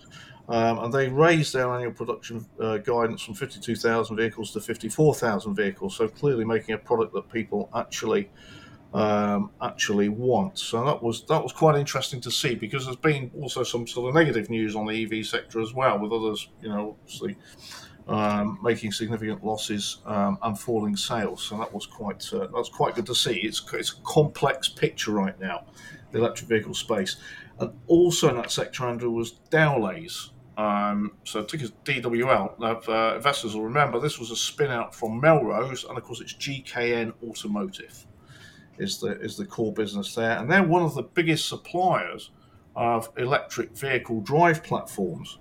Um, 0.50 0.80
and 0.80 0.94
they 0.94 1.08
raised 1.08 1.54
their 1.54 1.72
annual 1.72 1.94
production 1.94 2.46
uh, 2.60 2.78
guidance 2.78 3.22
from 3.22 3.36
52,000 3.36 4.18
vehicles 4.18 4.52
to 4.52 4.60
54,000 4.60 5.56
vehicles. 5.56 5.96
So 5.96 6.10
clearly 6.10 6.44
making 6.44 6.76
a 6.76 6.78
product 6.78 7.14
that 7.14 7.32
people 7.32 7.70
actually 7.74 8.30
um, 8.96 9.52
actually 9.62 10.08
want. 10.08 10.58
So 10.58 10.86
that 10.86 11.04
was 11.04 11.26
that 11.26 11.44
was 11.44 11.52
quite 11.52 11.76
interesting 11.76 12.22
to 12.22 12.32
see 12.32 12.56
because 12.56 12.86
there's 12.86 12.96
been 12.96 13.30
also 13.42 13.64
some 13.64 13.86
sort 13.86 14.08
of 14.08 14.16
negative 14.16 14.50
news 14.50 14.74
on 14.74 14.88
the 14.88 15.04
EV 15.04 15.26
sector 15.26 15.60
as 15.60 15.74
well, 15.74 16.00
with 16.00 16.14
others, 16.14 16.48
you 16.62 16.70
know, 16.70 16.98
obviously 17.02 17.36
um, 18.08 18.58
making 18.64 18.94
significant 18.94 19.44
losses 19.44 19.98
um, 20.06 20.38
and 20.44 20.58
falling 20.58 20.96
sales. 20.96 21.44
So 21.44 21.58
that 21.58 21.74
was 21.74 21.86
quite 21.86 22.24
uh, 22.34 22.48
that's 22.56 22.70
quite 22.70 22.96
good 22.96 23.06
to 23.08 23.16
see. 23.16 23.36
It's 23.40 23.62
it's 23.74 23.92
a 23.92 24.02
complex 24.04 24.70
picture 24.70 25.12
right 25.12 25.38
now, 25.42 25.66
the 26.12 26.20
electric 26.20 26.48
vehicle 26.48 26.74
space, 26.74 27.18
and 27.60 27.74
also 27.88 28.30
in 28.30 28.38
that 28.38 28.50
sector, 28.50 28.86
Andrew 28.86 29.12
was 29.12 29.40
Dowlais. 29.52 30.30
Um, 30.58 31.18
so 31.26 31.44
ticker 31.44 31.68
DWL. 31.84 32.60
Now, 32.60 32.80
uh, 32.88 33.18
investors 33.18 33.58
will 33.58 33.66
remember 33.66 34.00
this 34.00 34.20
was 34.20 34.32
a 34.32 34.38
spin 34.38 34.72
out 34.72 34.96
from 34.96 35.20
Melrose, 35.20 35.84
and 35.84 35.98
of 35.98 36.04
course 36.06 36.22
it's 36.22 36.34
GKN 36.34 37.12
Automotive 37.28 38.06
is 38.78 39.00
the 39.00 39.20
is 39.20 39.38
the 39.38 39.46
core 39.46 39.74
business 39.74 40.16
there, 40.16 40.38
and 40.38 40.50
they're 40.50 40.64
one 40.64 40.84
of 40.84 40.96
the 40.96 41.04
biggest 41.04 41.48
suppliers 41.48 42.32
of 42.76 43.10
electric 43.18 43.72
vehicle 43.78 44.22
drive 44.22 44.64
platforms. 44.64 45.38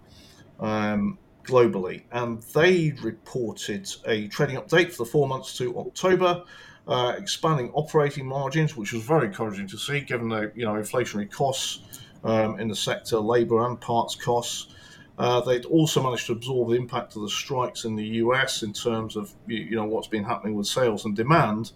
Um, 0.61 1.19
globally, 1.45 2.03
and 2.11 2.43
they 2.55 2.95
reported 3.03 3.89
a 4.07 4.29
trading 4.29 4.57
update 4.57 4.91
for 4.91 5.05
the 5.05 5.11
four 5.11 5.29
months 5.29 5.57
to 5.59 5.79
October, 5.79 6.43
uh, 6.89 7.15
expanding 7.19 7.71
operating 7.75 8.27
margins, 8.27 8.77
which 8.77 8.93
was 8.93 9.03
very 9.03 9.27
encouraging 9.27 9.67
to 9.69 9.79
see, 9.79 10.01
given 10.01 10.29
the 10.29 10.51
you 10.55 10.65
know 10.65 10.73
inflationary 10.73 11.31
costs 11.31 12.01
um, 12.25 12.59
in 12.59 12.69
the 12.69 12.77
sector, 12.77 13.19
labour 13.19 13.67
and 13.67 13.81
parts 13.81 14.15
costs. 14.15 14.75
Uh, 15.17 15.41
they'd 15.43 15.65
also 15.67 16.03
managed 16.03 16.27
to 16.27 16.33
absorb 16.33 16.71
the 16.71 16.75
impact 16.75 17.15
of 17.15 17.23
the 17.23 17.29
strikes 17.29 17.85
in 17.85 17.95
the 17.95 18.05
US 18.05 18.65
in 18.65 18.73
terms 18.73 19.15
of 19.15 19.33
you 19.47 19.77
know 19.77 19.85
what's 19.85 20.09
been 20.09 20.25
happening 20.25 20.55
with 20.55 20.67
sales 20.67 21.05
and 21.05 21.15
demand. 21.15 21.73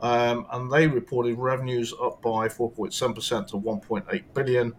Um, 0.00 0.46
and 0.52 0.70
they 0.70 0.86
reported 0.86 1.38
revenues 1.38 1.92
up 2.00 2.22
by 2.22 2.48
4.7% 2.48 3.48
to 3.48 3.56
1.8 3.56 4.24
billion, 4.34 4.74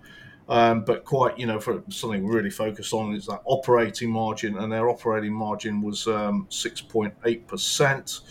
um, 0.47 0.83
but 0.83 1.05
quite, 1.05 1.37
you 1.37 1.45
know, 1.45 1.59
for 1.59 1.83
something 1.89 2.23
we 2.23 2.35
really 2.35 2.49
focused 2.49 2.93
on 2.93 3.13
is 3.13 3.27
that 3.27 3.41
operating 3.45 4.09
margin, 4.09 4.57
and 4.57 4.71
their 4.71 4.89
operating 4.89 5.33
margin 5.33 5.81
was 5.81 6.07
um, 6.07 6.47
6.8%. 6.49 8.21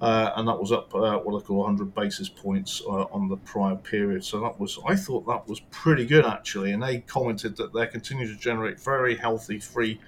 Uh, 0.00 0.32
and 0.36 0.46
that 0.48 0.58
was 0.58 0.72
up 0.72 0.94
uh, 0.94 1.18
what 1.18 1.40
I 1.40 1.42
call 1.42 1.58
100 1.58 1.94
basis 1.94 2.28
points 2.28 2.82
uh, 2.86 3.04
on 3.04 3.28
the 3.28 3.36
prior 3.38 3.76
period. 3.76 4.24
So 4.24 4.40
that 4.40 4.58
was, 4.58 4.78
I 4.86 4.96
thought 4.96 5.26
that 5.26 5.48
was 5.48 5.60
pretty 5.70 6.04
good 6.04 6.26
actually. 6.26 6.72
And 6.72 6.82
they 6.82 6.98
commented 6.98 7.56
that 7.56 7.72
they 7.72 7.86
continue 7.86 8.26
to 8.26 8.38
generate 8.38 8.78
very 8.78 9.16
healthy 9.16 9.60
free 9.60 10.00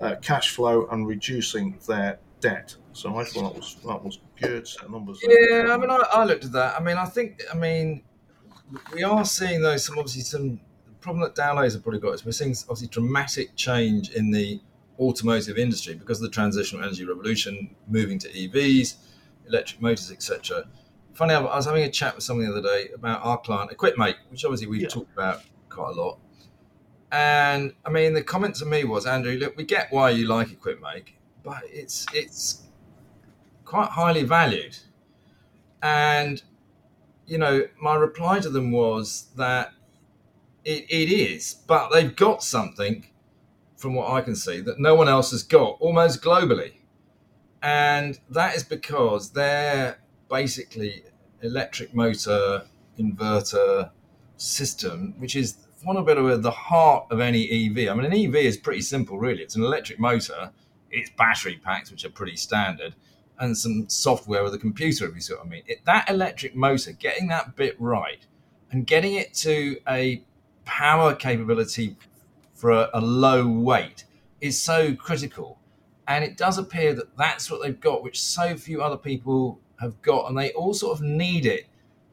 uh, 0.00 0.16
cash 0.22 0.50
flow 0.50 0.88
and 0.90 1.06
reducing 1.06 1.78
their 1.86 2.18
debt. 2.40 2.76
So 2.92 3.16
I 3.16 3.24
thought 3.24 3.52
that 3.52 3.56
was 3.56 3.76
that 3.86 4.04
was 4.04 4.18
good 4.40 4.66
set 4.68 4.90
numbers. 4.90 5.20
Yeah, 5.22 5.72
I 5.72 5.76
mean, 5.76 5.90
I, 5.90 5.96
I 6.12 6.24
looked 6.24 6.44
at 6.44 6.52
that. 6.52 6.80
I 6.80 6.82
mean, 6.82 6.96
I 6.96 7.06
think, 7.06 7.42
I 7.52 7.56
mean, 7.56 8.02
we 8.92 9.02
are 9.02 9.24
seeing 9.24 9.62
though 9.62 9.76
some 9.76 9.98
obviously 9.98 10.22
some 10.22 10.60
problem 11.00 11.22
that 11.22 11.34
Dowlais 11.34 11.72
have 11.72 11.82
probably 11.82 12.00
got 12.00 12.14
is 12.14 12.24
we're 12.24 12.32
seeing 12.32 12.54
obviously 12.62 12.88
dramatic 12.88 13.54
change 13.56 14.10
in 14.10 14.30
the 14.30 14.60
automotive 14.98 15.58
industry 15.58 15.94
because 15.94 16.18
of 16.18 16.22
the 16.22 16.30
transitional 16.30 16.84
energy 16.84 17.04
revolution, 17.04 17.74
moving 17.88 18.18
to 18.18 18.28
EVs, 18.28 18.96
electric 19.48 19.80
motors, 19.82 20.10
etc. 20.10 20.64
Funny, 21.12 21.34
I 21.34 21.40
was 21.40 21.66
having 21.66 21.84
a 21.84 21.90
chat 21.90 22.14
with 22.14 22.24
someone 22.24 22.46
the 22.46 22.52
other 22.52 22.62
day 22.62 22.88
about 22.94 23.24
our 23.24 23.38
client 23.38 23.70
Equipmake, 23.70 24.16
which 24.30 24.44
obviously 24.44 24.66
we've 24.66 24.82
yeah. 24.82 24.88
talked 24.88 25.12
about 25.12 25.42
quite 25.68 25.96
a 25.96 26.00
lot. 26.00 26.18
And 27.12 27.72
I 27.84 27.90
mean, 27.90 28.14
the 28.14 28.22
comment 28.22 28.56
to 28.56 28.66
me 28.66 28.84
was, 28.84 29.06
Andrew, 29.06 29.36
look, 29.36 29.56
we 29.56 29.64
get 29.64 29.92
why 29.92 30.10
you 30.10 30.26
like 30.26 30.50
Equipmake, 30.50 31.16
but 31.44 31.62
it's 31.66 32.06
it's 32.12 32.62
quite 33.64 33.90
highly 33.90 34.24
valued. 34.24 34.78
And 35.82 36.42
you 37.26 37.38
know, 37.38 37.66
my 37.80 37.94
reply 37.94 38.40
to 38.40 38.50
them 38.50 38.72
was 38.72 39.28
that 39.36 39.72
it, 40.64 40.86
it 40.88 41.10
is, 41.12 41.54
but 41.66 41.90
they've 41.90 42.14
got 42.14 42.42
something, 42.42 43.06
from 43.76 43.94
what 43.94 44.10
I 44.10 44.20
can 44.20 44.34
see, 44.34 44.60
that 44.60 44.78
no 44.78 44.94
one 44.94 45.08
else 45.08 45.30
has 45.30 45.42
got, 45.42 45.76
almost 45.80 46.22
globally. 46.22 46.72
And 47.62 48.18
that 48.30 48.56
is 48.56 48.62
because 48.62 49.30
they're 49.30 49.98
basically 50.30 51.04
electric 51.42 51.94
motor 51.94 52.64
inverter 52.98 53.90
system, 54.36 55.14
which 55.18 55.36
is 55.36 55.56
one 55.82 55.96
of 55.96 56.08
of 56.08 56.42
the 56.42 56.50
heart 56.50 57.06
of 57.10 57.20
any 57.20 57.44
EV. 57.44 57.90
I 57.90 57.94
mean, 57.94 58.06
an 58.10 58.12
EV 58.12 58.36
is 58.36 58.56
pretty 58.56 58.80
simple, 58.82 59.18
really. 59.18 59.42
It's 59.42 59.56
an 59.56 59.62
electric 59.62 59.98
motor, 59.98 60.50
it's 60.94 61.10
battery 61.10 61.60
packs, 61.62 61.90
which 61.90 62.04
are 62.04 62.10
pretty 62.10 62.36
standard, 62.36 62.94
and 63.38 63.56
some 63.56 63.88
software 63.88 64.42
with 64.42 64.54
a 64.54 64.58
computer, 64.58 65.06
if 65.08 65.14
you 65.14 65.20
see 65.20 65.34
what 65.34 65.44
I 65.44 65.48
mean. 65.48 65.62
It, 65.66 65.84
that 65.84 66.08
electric 66.08 66.54
motor, 66.54 66.92
getting 66.92 67.28
that 67.28 67.56
bit 67.56 67.76
right 67.80 68.24
and 68.70 68.86
getting 68.86 69.14
it 69.14 69.34
to 69.34 69.78
a 69.88 70.24
power 70.64 71.14
capability 71.14 71.96
for 72.54 72.70
a, 72.70 72.90
a 72.94 73.00
low 73.00 73.46
weight 73.46 74.04
is 74.40 74.60
so 74.60 74.94
critical. 74.94 75.58
And 76.06 76.22
it 76.24 76.36
does 76.36 76.58
appear 76.58 76.94
that 76.94 77.16
that's 77.16 77.50
what 77.50 77.62
they've 77.62 77.80
got, 77.80 78.02
which 78.02 78.20
so 78.20 78.56
few 78.56 78.82
other 78.82 78.96
people 78.96 79.60
have 79.80 80.00
got. 80.02 80.28
And 80.28 80.38
they 80.38 80.52
all 80.52 80.74
sort 80.74 80.98
of 80.98 81.04
need 81.04 81.46
it 81.46 81.66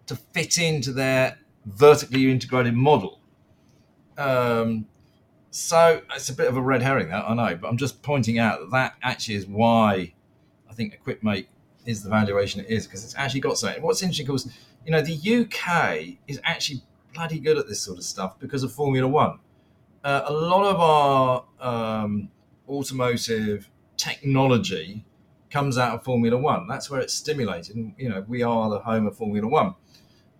to 0.07 0.15
fit 0.15 0.57
into 0.57 0.91
their 0.91 1.37
vertically 1.65 2.31
integrated 2.31 2.73
model. 2.73 3.19
Um, 4.17 4.85
so 5.51 6.01
it's 6.15 6.29
a 6.29 6.33
bit 6.33 6.47
of 6.47 6.55
a 6.55 6.61
red 6.61 6.81
herring, 6.81 7.09
that 7.09 7.25
I 7.27 7.33
know, 7.33 7.55
but 7.55 7.67
I'm 7.67 7.77
just 7.77 8.01
pointing 8.01 8.39
out 8.39 8.61
that 8.61 8.71
that 8.71 8.95
actually 9.03 9.35
is 9.35 9.45
why 9.45 10.13
I 10.69 10.73
think 10.73 10.93
Equipmake 10.93 11.49
is 11.85 12.03
the 12.03 12.09
valuation 12.09 12.61
it 12.61 12.69
is 12.69 12.87
because 12.87 13.03
it's 13.03 13.15
actually 13.15 13.41
got 13.41 13.57
something. 13.57 13.83
What's 13.83 14.01
interesting, 14.01 14.25
because 14.25 14.49
you 14.85 14.91
know, 14.91 15.01
the 15.01 15.13
UK 15.13 16.17
is 16.27 16.39
actually 16.45 16.81
bloody 17.13 17.39
good 17.39 17.57
at 17.57 17.67
this 17.67 17.81
sort 17.81 17.97
of 17.97 18.05
stuff 18.05 18.39
because 18.39 18.63
of 18.63 18.71
Formula 18.71 19.07
One. 19.07 19.39
Uh, 20.03 20.21
a 20.25 20.33
lot 20.33 20.63
of 20.63 20.79
our 20.79 21.45
um, 21.59 22.29
automotive 22.67 23.69
technology 23.97 25.05
comes 25.51 25.77
out 25.77 25.93
of 25.93 26.03
Formula 26.03 26.37
One. 26.37 26.67
That's 26.67 26.89
where 26.89 27.01
it's 27.01 27.13
stimulated. 27.13 27.75
And, 27.75 27.93
you 27.97 28.09
know, 28.09 28.25
we 28.27 28.41
are 28.41 28.69
the 28.69 28.79
home 28.79 29.05
of 29.05 29.17
Formula 29.17 29.47
One. 29.47 29.75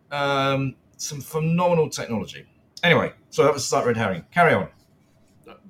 Um, 0.10 0.76
some 0.98 1.20
phenomenal 1.22 1.90
technology. 1.90 2.46
Anyway, 2.82 3.12
so 3.30 3.44
that 3.44 3.54
was 3.54 3.64
a 3.64 3.66
slight 3.68 3.86
red 3.86 3.98
herring. 3.98 4.26
Carry 4.32 4.54
on. 4.54 4.70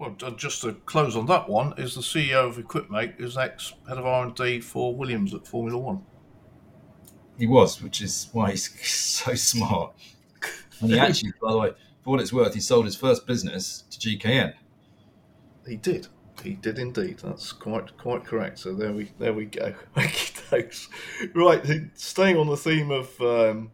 Well, 0.01 0.15
just 0.35 0.63
to 0.63 0.73
close 0.87 1.15
on 1.15 1.27
that 1.27 1.47
one, 1.47 1.75
is 1.77 1.93
the 1.93 2.01
CEO 2.01 2.47
of 2.47 2.57
Equipmake 2.57 3.19
is 3.19 3.37
ex 3.37 3.75
head 3.87 3.99
of 3.99 4.05
R 4.07 4.25
and 4.25 4.33
D 4.33 4.59
for 4.59 4.95
Williams 4.95 5.31
at 5.35 5.45
Formula 5.45 5.77
One. 5.77 6.01
He 7.37 7.45
was, 7.45 7.83
which 7.83 8.01
is 8.01 8.27
why 8.33 8.49
he's 8.49 8.71
so 9.23 9.35
smart. 9.35 9.93
And 10.79 10.89
he 10.89 10.97
actually, 10.97 11.33
by 11.41 11.51
the 11.51 11.57
way, 11.59 11.73
for 12.03 12.09
what 12.09 12.19
it's 12.19 12.33
worth, 12.33 12.55
he 12.55 12.61
sold 12.61 12.85
his 12.85 12.95
first 12.95 13.27
business 13.27 13.83
to 13.91 13.99
GKN. 13.99 14.55
He 15.67 15.75
did. 15.75 16.07
He 16.41 16.55
did 16.55 16.79
indeed. 16.79 17.19
That's 17.19 17.51
quite 17.51 17.95
quite 17.99 18.25
correct. 18.25 18.57
So 18.57 18.73
there 18.73 18.93
we 18.93 19.11
there 19.19 19.33
we 19.33 19.45
go. 19.45 19.75
right, 21.35 21.91
staying 21.93 22.37
on 22.37 22.47
the 22.47 22.57
theme 22.57 22.89
of 22.89 23.21
um, 23.21 23.71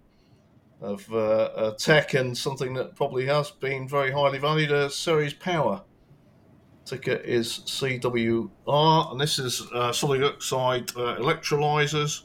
of 0.82 1.10
uh, 1.10 1.16
uh, 1.16 1.76
tech 1.76 2.16
and 2.16 2.38
something 2.38 2.74
that 2.74 2.98
probably 2.98 3.28
has 3.28 3.50
been 3.50 3.88
very 3.88 4.12
highly 4.12 4.40
valued, 4.40 4.74
uh, 4.74 4.90
Ceres 4.90 5.34
Power. 5.34 5.84
Ticker 6.88 7.16
is 7.16 7.64
CWR, 7.66 9.12
and 9.12 9.20
this 9.20 9.40
is 9.40 9.62
uh, 9.74 9.92
solid 9.92 10.24
oxide 10.24 10.90
uh, 10.92 11.18
electrolyzers 11.18 12.24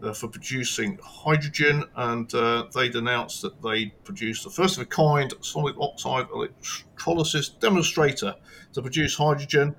uh, 0.00 0.12
for 0.12 0.28
producing 0.28 0.98
hydrogen, 1.02 1.82
and 1.96 2.32
uh, 2.32 2.66
they'd 2.72 2.94
announced 2.94 3.42
that 3.42 3.60
they 3.60 3.86
produced 4.04 4.44
the 4.44 4.50
first 4.50 4.76
of 4.76 4.84
a 4.84 4.86
kind 4.86 5.34
solid 5.40 5.74
oxide 5.80 6.28
electrolysis 6.32 7.48
demonstrator 7.48 8.36
to 8.72 8.82
produce 8.82 9.16
hydrogen. 9.16 9.74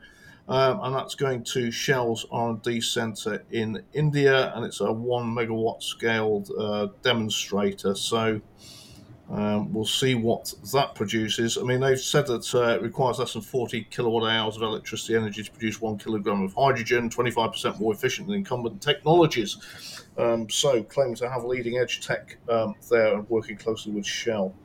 Um, 0.50 0.80
and 0.82 0.96
that's 0.96 1.16
going 1.16 1.44
to 1.54 1.72
Shell's 1.72 2.26
R&D 2.32 2.82
center 2.82 3.46
in 3.52 3.84
India, 3.94 4.52
and 4.54 4.66
it's 4.66 4.82
a 4.82 4.92
one 4.92 5.34
megawatt 5.34 5.82
scaled 5.82 6.50
uh, 6.60 6.88
demonstrator. 7.04 7.96
So 7.96 8.42
um, 9.32 9.72
we'll 9.72 9.86
see 9.86 10.16
what 10.16 10.54
that 10.74 10.96
produces. 10.96 11.58
I 11.58 11.62
mean, 11.62 11.80
they've 11.82 12.00
said 12.00 12.26
that 12.28 12.54
uh, 12.56 12.76
it 12.76 12.82
requires 12.82 13.20
less 13.20 13.34
than 13.34 13.44
40 13.44 13.84
kilowatt 13.92 14.30
hours 14.30 14.56
of 14.56 14.64
electricity 14.64 15.16
energy 15.16 15.44
to 15.44 15.52
produce 15.52 15.80
one 15.80 16.00
kilogram 16.00 16.42
of 16.42 16.54
hydrogen, 16.56 17.10
25% 17.12 17.80
more 17.80 17.94
efficient 17.94 18.28
than 18.28 18.38
incumbent 18.38 18.82
technologies. 18.82 20.04
Um, 20.18 20.50
so, 20.50 20.82
claim 20.84 21.14
to 21.16 21.30
have 21.30 21.44
leading 21.44 21.78
edge 21.78 22.06
tech 22.06 22.38
um, 22.50 22.74
there 22.90 23.14
and 23.14 23.30
working 23.30 23.56
closely 23.56 23.92
with 23.92 24.06
Shell. 24.06 24.56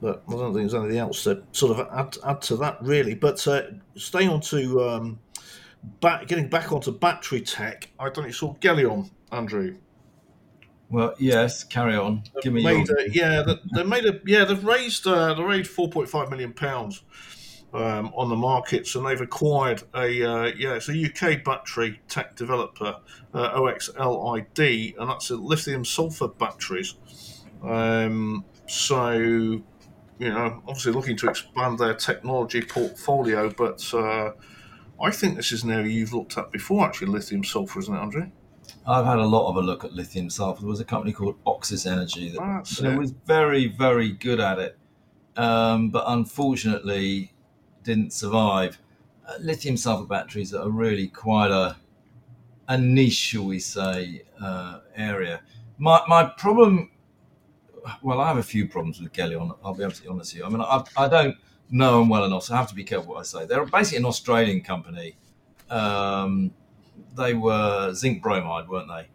But 0.00 0.22
I 0.28 0.32
don't 0.32 0.54
think 0.54 0.70
there's 0.70 0.74
anything 0.74 0.98
else 0.98 1.24
to 1.24 1.42
sort 1.50 1.76
of 1.78 1.88
add, 1.92 2.16
add 2.24 2.42
to 2.42 2.56
that, 2.58 2.78
really. 2.80 3.14
But 3.14 3.44
uh, 3.48 3.62
staying 3.96 4.28
on 4.28 4.40
to 4.42 4.82
um, 4.82 5.18
back, 6.00 6.28
getting 6.28 6.48
back 6.48 6.70
onto 6.70 6.92
battery 6.92 7.40
tech, 7.40 7.90
I 7.98 8.04
don't 8.04 8.18
know, 8.18 8.26
you 8.26 8.32
saw 8.32 8.54
Gelion, 8.54 9.10
Andrew. 9.32 9.78
Well, 10.88 11.14
yes, 11.18 11.64
carry 11.64 11.96
on. 11.96 12.22
Give 12.42 12.52
me 12.52 12.62
made 12.62 12.88
your... 12.88 12.98
a, 12.98 13.10
yeah, 13.10 13.42
they, 13.42 13.56
they 13.74 13.82
made 13.82 14.04
a 14.04 14.20
yeah. 14.24 14.44
They've 14.44 14.64
raised 14.64 15.06
uh, 15.06 15.34
they 15.34 15.42
raised 15.42 15.70
four 15.70 15.88
point 15.88 16.08
five 16.08 16.30
million 16.30 16.52
pounds 16.52 17.02
um, 17.74 18.12
on 18.14 18.28
the 18.28 18.36
markets, 18.36 18.94
and 18.94 19.04
they've 19.04 19.20
acquired 19.20 19.82
a 19.94 20.22
uh, 20.22 20.52
yeah, 20.56 20.74
it's 20.74 20.88
a 20.88 21.04
UK 21.04 21.44
battery 21.44 22.00
tech 22.08 22.36
developer, 22.36 22.96
uh, 23.34 23.60
OXLID, 23.60 24.94
and 24.98 25.10
that's 25.10 25.30
a 25.30 25.36
lithium 25.36 25.84
sulfur 25.84 26.28
batteries. 26.28 26.94
Um, 27.64 28.44
so 28.66 29.12
you 30.18 30.30
know, 30.30 30.62
obviously 30.66 30.92
looking 30.92 31.16
to 31.18 31.28
expand 31.28 31.78
their 31.78 31.94
technology 31.94 32.62
portfolio, 32.62 33.50
but 33.50 33.82
uh, 33.92 34.32
I 35.02 35.10
think 35.10 35.36
this 35.36 35.52
is 35.52 35.62
an 35.62 35.70
area 35.70 35.92
you've 35.92 36.14
looked 36.14 36.38
at 36.38 36.50
before, 36.50 36.86
actually, 36.86 37.08
lithium 37.08 37.44
sulfur, 37.44 37.80
isn't 37.80 37.94
it, 37.94 37.98
Andrew? 37.98 38.30
I've 38.86 39.04
had 39.04 39.18
a 39.18 39.26
lot 39.26 39.48
of 39.48 39.56
a 39.56 39.60
look 39.60 39.84
at 39.84 39.92
lithium 39.92 40.30
sulfur. 40.30 40.60
There 40.60 40.68
was 40.68 40.80
a 40.80 40.84
company 40.84 41.12
called 41.12 41.36
Oxis 41.44 41.86
Energy 41.86 42.28
that, 42.30 42.40
That's 42.40 42.78
that 42.78 42.96
was 42.96 43.10
very, 43.10 43.66
very 43.66 44.12
good 44.12 44.38
at 44.38 44.58
it, 44.58 44.78
um, 45.36 45.90
but 45.90 46.04
unfortunately 46.06 47.32
didn't 47.82 48.12
survive. 48.12 48.78
Uh, 49.26 49.34
lithium 49.40 49.76
sulfur 49.76 50.06
batteries 50.06 50.54
are 50.54 50.70
really 50.70 51.08
quite 51.08 51.50
a 51.50 51.76
a 52.68 52.76
niche, 52.76 53.12
shall 53.12 53.44
we 53.44 53.58
say, 53.58 54.22
uh, 54.40 54.80
area. 54.94 55.40
My 55.78 56.02
my 56.06 56.24
problem, 56.24 56.90
well, 58.02 58.20
I 58.20 58.28
have 58.28 58.38
a 58.38 58.42
few 58.42 58.68
problems 58.68 59.00
with 59.00 59.12
Gelion. 59.12 59.56
I'll 59.64 59.74
be 59.74 59.84
absolutely 59.84 60.14
honest 60.14 60.32
with 60.32 60.40
you. 60.40 60.46
I 60.46 60.48
mean, 60.48 60.60
I, 60.60 60.82
I 60.96 61.08
don't 61.08 61.36
know 61.70 61.98
them 61.98 62.08
well 62.08 62.24
enough, 62.24 62.44
so 62.44 62.54
I 62.54 62.56
have 62.56 62.68
to 62.68 62.74
be 62.74 62.84
careful 62.84 63.14
what 63.14 63.20
I 63.20 63.22
say. 63.24 63.46
They're 63.46 63.64
basically 63.64 63.98
an 63.98 64.06
Australian 64.06 64.62
company. 64.62 65.16
Um, 65.70 66.52
they 67.16 67.34
were 67.34 67.92
zinc 67.94 68.22
bromide, 68.22 68.68
weren't 68.68 68.88
they? 68.88 69.08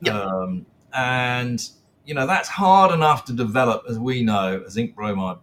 Yeah. 0.00 0.20
Um, 0.20 0.66
and 0.92 1.68
you 2.04 2.14
know 2.14 2.26
that's 2.26 2.48
hard 2.48 2.92
enough 2.92 3.24
to 3.26 3.32
develop, 3.32 3.84
as 3.88 3.98
we 3.98 4.22
know, 4.22 4.62
a 4.66 4.70
zinc 4.70 4.94
bromide 4.94 5.38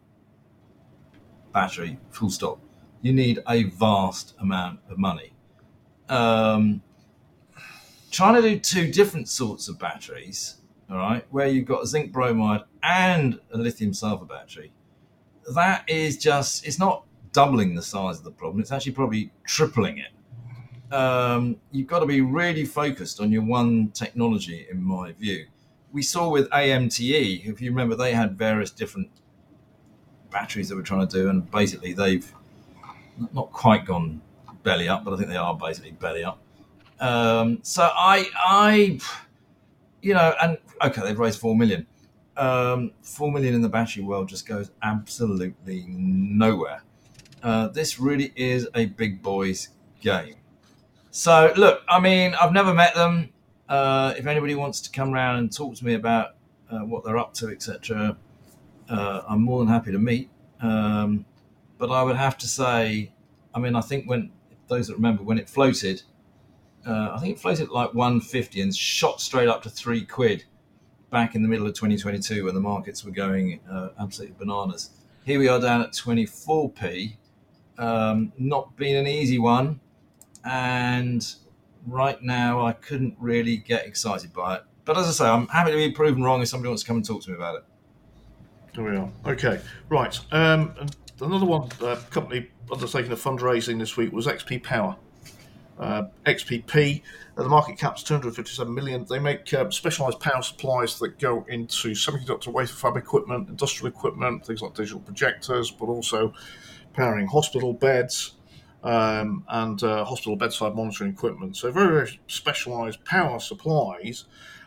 battery. 1.54 2.00
Full 2.12 2.30
stop. 2.30 2.60
You 3.02 3.14
need 3.14 3.40
a 3.48 3.64
vast 3.64 4.34
amount 4.40 4.80
of 4.90 4.98
money. 4.98 5.34
Um, 6.10 6.82
trying 8.12 8.36
to 8.36 8.42
do 8.42 8.60
two 8.60 8.92
different 8.92 9.28
sorts 9.28 9.68
of 9.68 9.80
batteries, 9.80 10.58
all 10.90 10.98
right, 10.98 11.26
where 11.32 11.48
you've 11.48 11.66
got 11.66 11.84
a 11.84 11.88
zinc 11.88 12.12
bromide 12.12 12.62
and 12.84 13.40
a 13.52 13.58
lithium 13.58 13.94
sulfur 13.94 14.26
battery, 14.26 14.72
that 15.54 15.84
is 15.90 16.18
just, 16.18 16.66
it's 16.66 16.80
not 16.80 17.06
doubling 17.32 17.76
the 17.76 17.82
size 17.82 18.20
of 18.20 18.24
the 18.24 18.32
problem, 18.32 18.62
it's 18.62 18.72
actually 18.72 18.92
probably 18.92 19.32
tripling 19.46 19.98
it. 19.98 20.12
Um, 20.94 21.58
you've 21.72 21.88
got 21.88 22.00
to 22.00 22.06
be 22.06 22.22
really 22.22 22.66
focused 22.66 23.20
on 23.20 23.32
your 23.32 23.42
one 23.42 23.90
technology, 23.90 24.68
in 24.70 24.84
my 24.84 25.12
view. 25.14 25.48
We 25.92 26.04
saw 26.04 26.30
with 26.30 26.48
AMTE, 26.52 27.48
if 27.48 27.62
you 27.62 27.72
remember, 27.72 27.96
they 27.96 28.14
had 28.14 28.38
various 28.38 28.70
different 28.70 29.10
batteries 30.30 30.70
that 30.70 30.76
we're 30.76 30.84
trying 30.84 31.08
to 31.08 31.12
do, 31.12 31.30
and 31.30 31.50
basically 31.50 31.94
they've 31.94 32.32
not 33.34 33.52
quite 33.52 33.86
gone 33.86 34.22
belly 34.62 34.88
up, 34.88 35.04
but 35.04 35.16
I 35.16 35.18
think 35.18 35.30
they 35.30 35.36
are 35.36 35.56
basically 35.56 35.92
belly 35.92 36.24
up. 36.24 36.40
Um, 37.00 37.60
so 37.64 37.90
I, 37.92 38.30
I, 38.36 39.00
you 40.04 40.14
know, 40.14 40.36
and 40.42 40.60
okay, 40.84 41.02
they've 41.02 41.18
raised 41.18 41.40
four 41.40 41.56
million. 41.56 41.88
Um, 42.38 42.92
four 43.02 43.32
million 43.32 43.56
in 43.56 43.62
the 43.62 43.70
battery 43.70 44.04
world 44.04 44.30
just 44.30 44.48
goes 44.48 44.70
absolutely 44.84 45.86
nowhere. 45.88 46.84
Uh, 47.42 47.68
this 47.70 48.00
really 48.00 48.32
is 48.36 48.68
a 48.76 48.86
big 48.86 49.24
boys 49.24 49.70
game. 50.02 50.36
So 51.16 51.54
look, 51.56 51.84
I 51.88 52.00
mean, 52.00 52.34
I've 52.42 52.54
never 52.54 52.74
met 52.74 52.96
them. 52.96 53.30
Uh, 53.70 54.16
if 54.18 54.26
anybody 54.26 54.56
wants 54.56 54.82
to 54.82 54.90
come 54.90 55.14
around 55.14 55.38
and 55.38 55.56
talk 55.56 55.76
to 55.76 55.86
me 55.86 55.94
about 55.94 56.32
uh, 56.72 56.80
what 56.80 57.06
they're 57.06 57.20
up 57.20 57.36
to, 57.36 57.50
etc., 57.50 58.18
uh, 58.90 59.22
I'm 59.30 59.44
more 59.44 59.60
than 59.60 59.68
happy 59.68 59.92
to 59.92 60.00
meet. 60.00 60.32
Um, 60.60 61.24
but 61.78 61.92
I 61.92 62.02
would 62.02 62.16
have 62.16 62.36
to 62.40 62.48
say, 62.48 63.14
I 63.54 63.60
mean, 63.60 63.76
I 63.76 63.82
think 63.82 64.10
when 64.10 64.32
those 64.70 64.88
that 64.88 64.96
remember 64.96 65.22
when 65.22 65.38
it 65.38 65.48
floated, 65.48 66.02
uh, 66.84 67.12
I 67.14 67.20
think 67.20 67.36
it 67.36 67.40
floated 67.40 67.66
at 67.66 67.72
like 67.72 67.94
150 67.94 68.62
and 68.62 68.76
shot 68.76 69.22
straight 69.22 69.48
up 69.48 69.62
to 69.64 69.70
three 69.70 70.04
quid 70.04 70.46
back 71.12 71.36
in 71.36 71.44
the 71.44 71.48
middle 71.48 71.68
of 71.68 71.76
2022 71.76 72.46
when 72.46 72.56
the 72.56 72.60
markets 72.60 73.06
were 73.06 73.12
going 73.12 73.60
uh, 73.72 73.90
absolutely 74.00 74.36
bananas. 74.40 74.90
Here 75.26 75.38
we 75.38 75.48
are 75.48 75.62
down 75.62 75.84
at 75.84 75.92
24p, 75.92 77.18
um, 77.78 78.34
not 78.40 78.76
been 78.78 78.96
an 78.96 79.06
easy 79.06 79.38
one, 79.38 79.80
and 80.46 81.36
right 81.88 82.22
now 82.22 82.66
I 82.66 82.74
couldn't 82.74 83.16
really 83.20 83.58
get 83.58 83.86
excited 83.86 84.34
by 84.34 84.58
it. 84.58 84.64
But 84.86 84.98
as 84.98 85.08
I 85.08 85.12
say, 85.12 85.26
I'm 85.26 85.48
happy 85.48 85.72
to 85.72 85.78
be 85.78 85.92
proven 85.92 86.24
wrong 86.24 86.42
if 86.42 86.50
somebody 86.50 86.70
wants 86.70 86.84
to 86.84 86.88
come 86.88 86.98
and 86.98 87.06
talk 87.06 87.24
to 87.24 87.30
me 87.30 87.36
about 87.36 87.56
it. 87.56 87.64
There 88.76 88.84
we 88.84 88.98
are. 88.98 89.10
Okay, 89.26 89.62
right. 89.90 90.20
Um, 90.32 90.74
another 91.22 91.46
one 91.46 91.70
uh, 91.82 91.98
company 92.10 92.50
undertaking 92.72 93.12
a 93.12 93.16
fundraising 93.16 93.80
this 93.80 93.96
week 93.96 94.12
was 94.12 94.28
XP 94.28 94.64
Power. 94.64 94.98
Uh, 95.80 96.04
XPP, 96.26 97.02
uh, 97.36 97.44
the 97.44 97.50
market 97.50 97.78
cap's 97.78 98.04
257 98.04 98.74
million. 98.74 99.06
They 99.10 99.20
make 99.20 99.52
uh, 99.54 99.70
specialized 99.72 100.20
power 100.20 100.42
supplies 100.42 101.00
that 101.00 101.18
go 101.18 101.46
into 101.50 101.90
semiconductor 101.90 102.48
wafer 102.48 102.76
fab 102.76 102.96
equipment, 102.96 103.50
industrial 103.50 103.88
equipment, 103.88 104.46
things 104.46 104.62
like 104.62 104.76
digital 104.76 105.00
projectors, 105.00 105.72
but 105.72 105.86
also 105.86 106.34
powering 106.94 107.26
hospital 107.26 107.74
beds 107.74 108.34
um, 108.84 109.46
and 109.48 109.82
uh, 109.84 110.04
hospital 110.04 110.36
bedside 110.36 110.76
monitoring 110.76 111.12
equipment. 111.12 111.58
So 111.58 111.72
very, 111.72 111.88
very 111.88 112.20
specialized 112.28 113.04
power 113.06 113.40
supplies. 113.40 114.26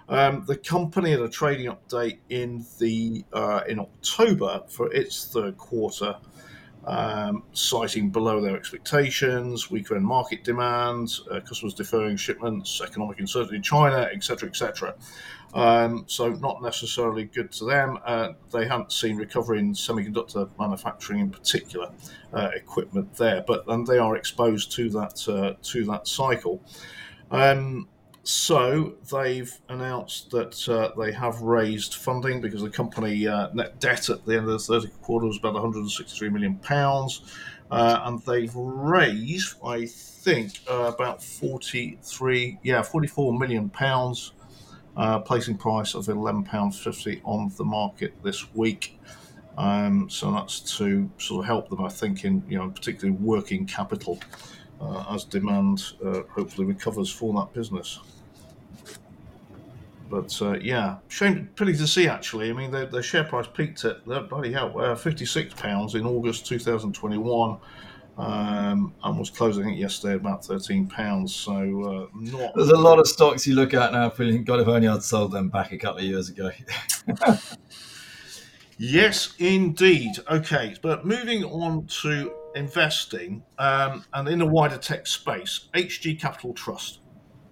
Um, 0.09 0.45
the 0.47 0.57
company 0.57 1.11
had 1.11 1.21
a 1.21 1.29
trading 1.29 1.71
update 1.71 2.19
in 2.29 2.65
the 2.79 3.25
uh, 3.33 3.63
in 3.69 3.81
October 3.81 4.63
for 4.69 4.93
its 4.93 5.27
third 5.27 5.59
quarter, 5.59 6.17
um, 6.85 7.43
citing 7.53 8.11
below 8.11 8.41
their 8.41 8.57
expectations, 8.57 9.69
weaker 9.69 9.97
end 9.97 10.07
market 10.07 10.45
demand, 10.45 11.13
uh, 11.31 11.41
customers 11.41 11.75
deferring 11.75 12.17
shipments, 12.17 12.81
economic 12.81 13.19
uncertainty 13.19 13.57
in 13.57 13.63
China, 13.63 14.09
etc., 14.13 14.49
etc. 14.49 14.95
Um, 15.57 16.05
so 16.07 16.29
not 16.29 16.63
necessarily 16.63 17.25
good 17.25 17.51
to 17.53 17.65
them. 17.65 17.99
Uh, 18.05 18.35
they 18.53 18.67
haven't 18.67 18.93
seen 18.93 19.17
recovery 19.17 19.59
in 19.59 19.73
semiconductor 19.73 20.51
manufacturing, 20.59 21.21
in 21.21 21.31
particular, 21.31 21.91
uh, 22.35 22.51
equipment 22.55 23.15
there, 23.17 23.43
but 23.47 23.65
and 23.67 23.87
they 23.87 23.97
are 23.97 24.17
exposed 24.17 24.71
to 24.73 24.91
that 24.91 25.27
uh, 25.27 25.55
to 25.71 25.85
that 25.87 26.09
cycle. 26.09 26.63
Um, 27.31 27.89
so 28.23 28.97
they've 29.11 29.51
announced 29.71 30.31
that 30.33 30.69
uh, 30.69 30.91
they 31.01 31.13
have 31.13 31.41
raised 31.41 31.95
funding 31.95 32.43
because 32.43 32.61
the 32.61 32.69
company 32.69 33.27
uh, 33.27 33.49
net 33.55 33.81
debt 33.81 34.11
at 34.11 34.27
the 34.27 34.37
end 34.37 34.51
of 34.51 34.51
the 34.51 34.59
third 34.59 34.91
quarter 35.01 35.27
was 35.27 35.39
about 35.39 35.55
163 35.55 36.29
million 36.29 36.57
pounds, 36.57 37.23
uh, 37.71 38.01
and 38.05 38.21
they've 38.23 38.55
raised, 38.55 39.55
I 39.65 39.87
think, 39.87 40.61
uh, 40.71 40.93
about 40.95 41.23
43, 41.23 42.59
yeah, 42.63 42.83
44 42.83 43.39
million 43.39 43.71
pounds, 43.71 44.33
uh, 44.97 45.19
placing 45.21 45.59
price 45.59 45.95
of 45.95 46.09
11 46.09 46.45
pounds 46.45 46.79
50 46.79 47.21
on 47.25 47.53
the 47.57 47.65
market 47.65 48.15
this 48.23 48.55
week. 48.55 48.99
Um, 49.59 50.09
so 50.11 50.33
that's 50.33 50.61
to 50.79 51.11
sort 51.19 51.41
of 51.41 51.47
help 51.47 51.71
them, 51.71 51.83
I 51.83 51.89
think, 51.89 52.25
in 52.25 52.43
you 52.49 52.59
know 52.59 52.69
particularly 52.71 53.17
working 53.19 53.67
capital. 53.67 54.19
Uh, 54.79 55.05
as 55.09 55.25
demand 55.25 55.83
uh, 56.05 56.21
hopefully 56.29 56.67
recovers 56.67 57.11
for 57.11 57.33
that 57.33 57.51
business. 57.55 57.99
But 60.11 60.41
uh, 60.43 60.59
yeah, 60.61 60.97
shame, 61.09 61.49
pity 61.57 61.73
to 61.75 61.87
see 61.87 62.09
actually. 62.09 62.51
I 62.51 62.53
mean, 62.53 62.71
the, 62.71 62.87
the 62.87 63.03
share 63.03 63.25
price 63.25 63.47
peaked 63.47 63.85
at 63.87 63.99
uh, 64.07 64.21
bloody 64.21 64.53
hell, 64.53 64.79
uh, 64.79 64.95
fifty-six 64.95 65.55
pounds 65.55 65.95
in 65.95 66.05
August 66.07 66.47
two 66.47 66.59
thousand 66.59 66.95
twenty-one, 66.95 67.57
um, 68.17 68.95
and 69.03 69.19
was 69.19 69.31
closing 69.31 69.69
it 69.69 69.79
yesterday 69.79 70.15
about 70.15 70.45
thirteen 70.45 70.87
pounds. 70.87 71.35
So 71.35 71.53
uh, 71.53 72.07
not. 72.15 72.55
There's 72.55 72.71
a 72.71 72.77
lot 72.77 72.99
of 72.99 73.07
stocks 73.07 73.47
you 73.47 73.55
look 73.55 73.75
at 73.75 73.93
now 73.93 74.11
feeling, 74.11 74.45
God, 74.45 74.61
if 74.61 74.69
only 74.69 74.89
I'd 74.89 75.03
sold 75.03 75.33
them 75.33 75.49
back 75.49 75.73
a 75.73 75.79
couple 75.79 75.99
of 75.99 76.05
years 76.05 76.29
ago. 76.31 76.51
Yes, 78.79 79.35
indeed. 79.39 80.17
Okay, 80.31 80.75
but 80.83 81.07
moving 81.07 81.45
on 81.45 81.87
to 82.03 82.35
investing, 82.55 83.43
um, 83.59 84.05
and 84.13 84.29
in 84.29 84.43
a 84.43 84.47
wider 84.47 84.77
tech 84.77 85.07
space, 85.07 85.69
HG 85.75 86.21
Capital 86.21 86.53
Trust. 86.53 87.01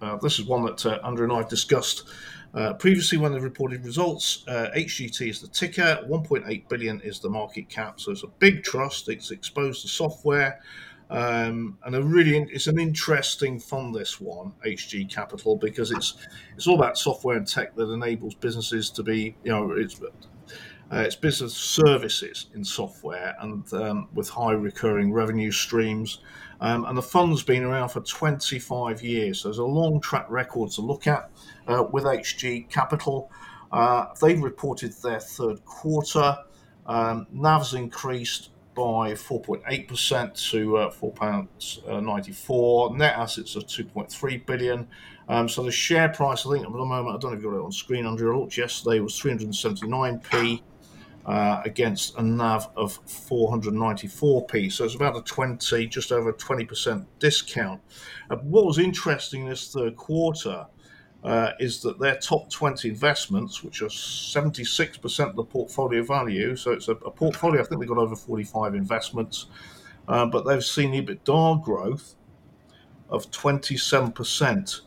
Uh, 0.03 0.19
this 0.21 0.39
is 0.39 0.45
one 0.45 0.67
that 0.67 0.85
uh, 0.85 0.99
Andrew 1.03 1.25
and 1.25 1.33
I 1.33 1.39
have 1.39 1.49
discussed 1.49 2.11
uh, 2.55 2.73
previously 2.75 3.19
when 3.19 3.33
they 3.33 3.41
reported 3.41 3.85
results. 3.85 4.45
Uh, 4.47 4.69
HGT 4.77 5.29
is 5.29 5.41
the 5.41 5.49
ticker, 5.49 6.01
1.8 6.09 6.69
billion 6.69 7.01
is 7.01 7.19
the 7.19 7.29
market 7.29 7.69
cap, 7.69 8.01
so 8.01 8.13
it's 8.13 8.23
a 8.23 8.29
big 8.39 8.63
trust. 8.63 9.09
It's 9.09 9.31
exposed 9.31 9.83
to 9.83 9.89
software, 9.89 10.61
um, 11.11 11.77
and 11.85 11.97
a 11.97 12.03
really 12.03 12.39
it's 12.53 12.69
an 12.69 12.79
interesting 12.79 13.59
fund. 13.59 13.95
This 13.95 14.21
one, 14.21 14.53
HG 14.65 15.13
Capital, 15.13 15.57
because 15.57 15.91
it's 15.91 16.15
it's 16.57 16.67
all 16.69 16.77
about 16.77 16.97
software 16.97 17.37
and 17.37 17.47
tech 17.47 17.75
that 17.75 17.91
enables 17.91 18.35
businesses 18.35 18.89
to 18.91 19.03
be, 19.03 19.37
you 19.43 19.51
know, 19.51 19.73
it's 19.73 20.01
uh, 20.93 20.99
it's 20.99 21.17
business 21.17 21.55
services 21.55 22.47
in 22.55 22.65
software 22.65 23.35
and 23.41 23.73
um, 23.73 24.09
with 24.15 24.29
high 24.29 24.53
recurring 24.53 25.13
revenue 25.13 25.51
streams. 25.51 26.19
Um, 26.61 26.85
and 26.85 26.97
the 26.97 27.03
fund's 27.03 27.43
been 27.43 27.65
around 27.65 27.91
for 27.91 28.01
25 28.01 29.03
years. 29.03 29.41
So 29.41 29.49
there's 29.49 29.59
a 29.59 29.65
long 29.65 30.01
track 30.01 30.27
record 30.31 30.71
to 30.73 30.81
look 30.81 31.07
at 31.07 31.31
uh, 31.67 31.85
with 31.91 32.05
HG 32.05 32.71
Capital. 32.71 33.31
Uh, 33.73 34.07
they've 34.21 34.41
reported 34.41 34.93
their 35.03 35.21
third 35.21 35.65
quarter. 35.65 36.37
Um, 36.87 37.27
NAV's 37.33 37.75
increased 37.75 38.51
by 38.75 39.13
4.8% 39.13 40.51
to 40.51 40.77
uh, 40.77 40.93
£4.94. 40.93 42.91
Uh, 42.91 42.95
Net 42.95 43.15
assets 43.17 43.57
of 43.57 43.65
2.3 43.65 44.47
billion. 44.47 44.89
Um, 45.29 45.49
so 45.49 45.63
the 45.63 45.73
share 45.73 46.09
price, 46.09 46.47
I 46.47 46.53
think 46.53 46.67
at 46.67 46.73
the 46.73 46.79
moment, 46.79 47.17
I 47.17 47.19
don't 47.19 47.31
know 47.31 47.37
if 47.37 47.43
you've 47.43 47.53
got 47.53 47.59
it 47.59 47.65
on 47.65 47.73
screen, 47.73 48.07
Andrew. 48.07 48.35
I 48.35 48.39
looked 48.39 48.59
yesterday, 48.59 49.01
was 49.01 49.19
379p 49.19 50.63
uh, 51.27 51.63
against 51.65 52.17
a 52.19 52.23
NAV 52.23 52.69
of 52.77 53.05
494p. 53.07 54.71
So 54.71 54.85
it's 54.85 54.95
about 54.95 55.17
a 55.17 55.23
20, 55.23 55.87
just 55.87 56.13
over 56.13 56.33
20% 56.33 57.07
discount. 57.19 57.81
Uh, 58.31 58.37
what 58.37 58.67
was 58.67 58.79
interesting 58.79 59.47
this 59.47 59.73
third 59.73 59.97
quarter 59.97 60.67
uh, 61.23 61.53
is 61.59 61.81
that 61.81 61.99
their 61.99 62.17
top 62.17 62.51
20 62.51 62.89
investments, 62.89 63.65
which 63.65 63.81
are 63.81 63.87
76% 63.87 65.31
of 65.31 65.37
the 65.37 65.45
portfolio 65.45 66.03
value, 66.03 66.55
so 66.55 66.73
it's 66.73 66.89
a, 66.89 66.93
a 66.93 67.11
portfolio, 67.11 67.63
I 67.63 67.65
think 67.65 67.81
they've 67.81 67.89
got 67.89 67.99
over 67.99 68.15
45 68.15 68.75
investments, 68.75 69.47
uh, 70.07 70.27
but 70.27 70.45
they've 70.45 70.63
seen 70.63 70.93
EBITDA 70.93 71.63
growth 71.65 72.17
of 73.09 73.31
27% 73.31 74.81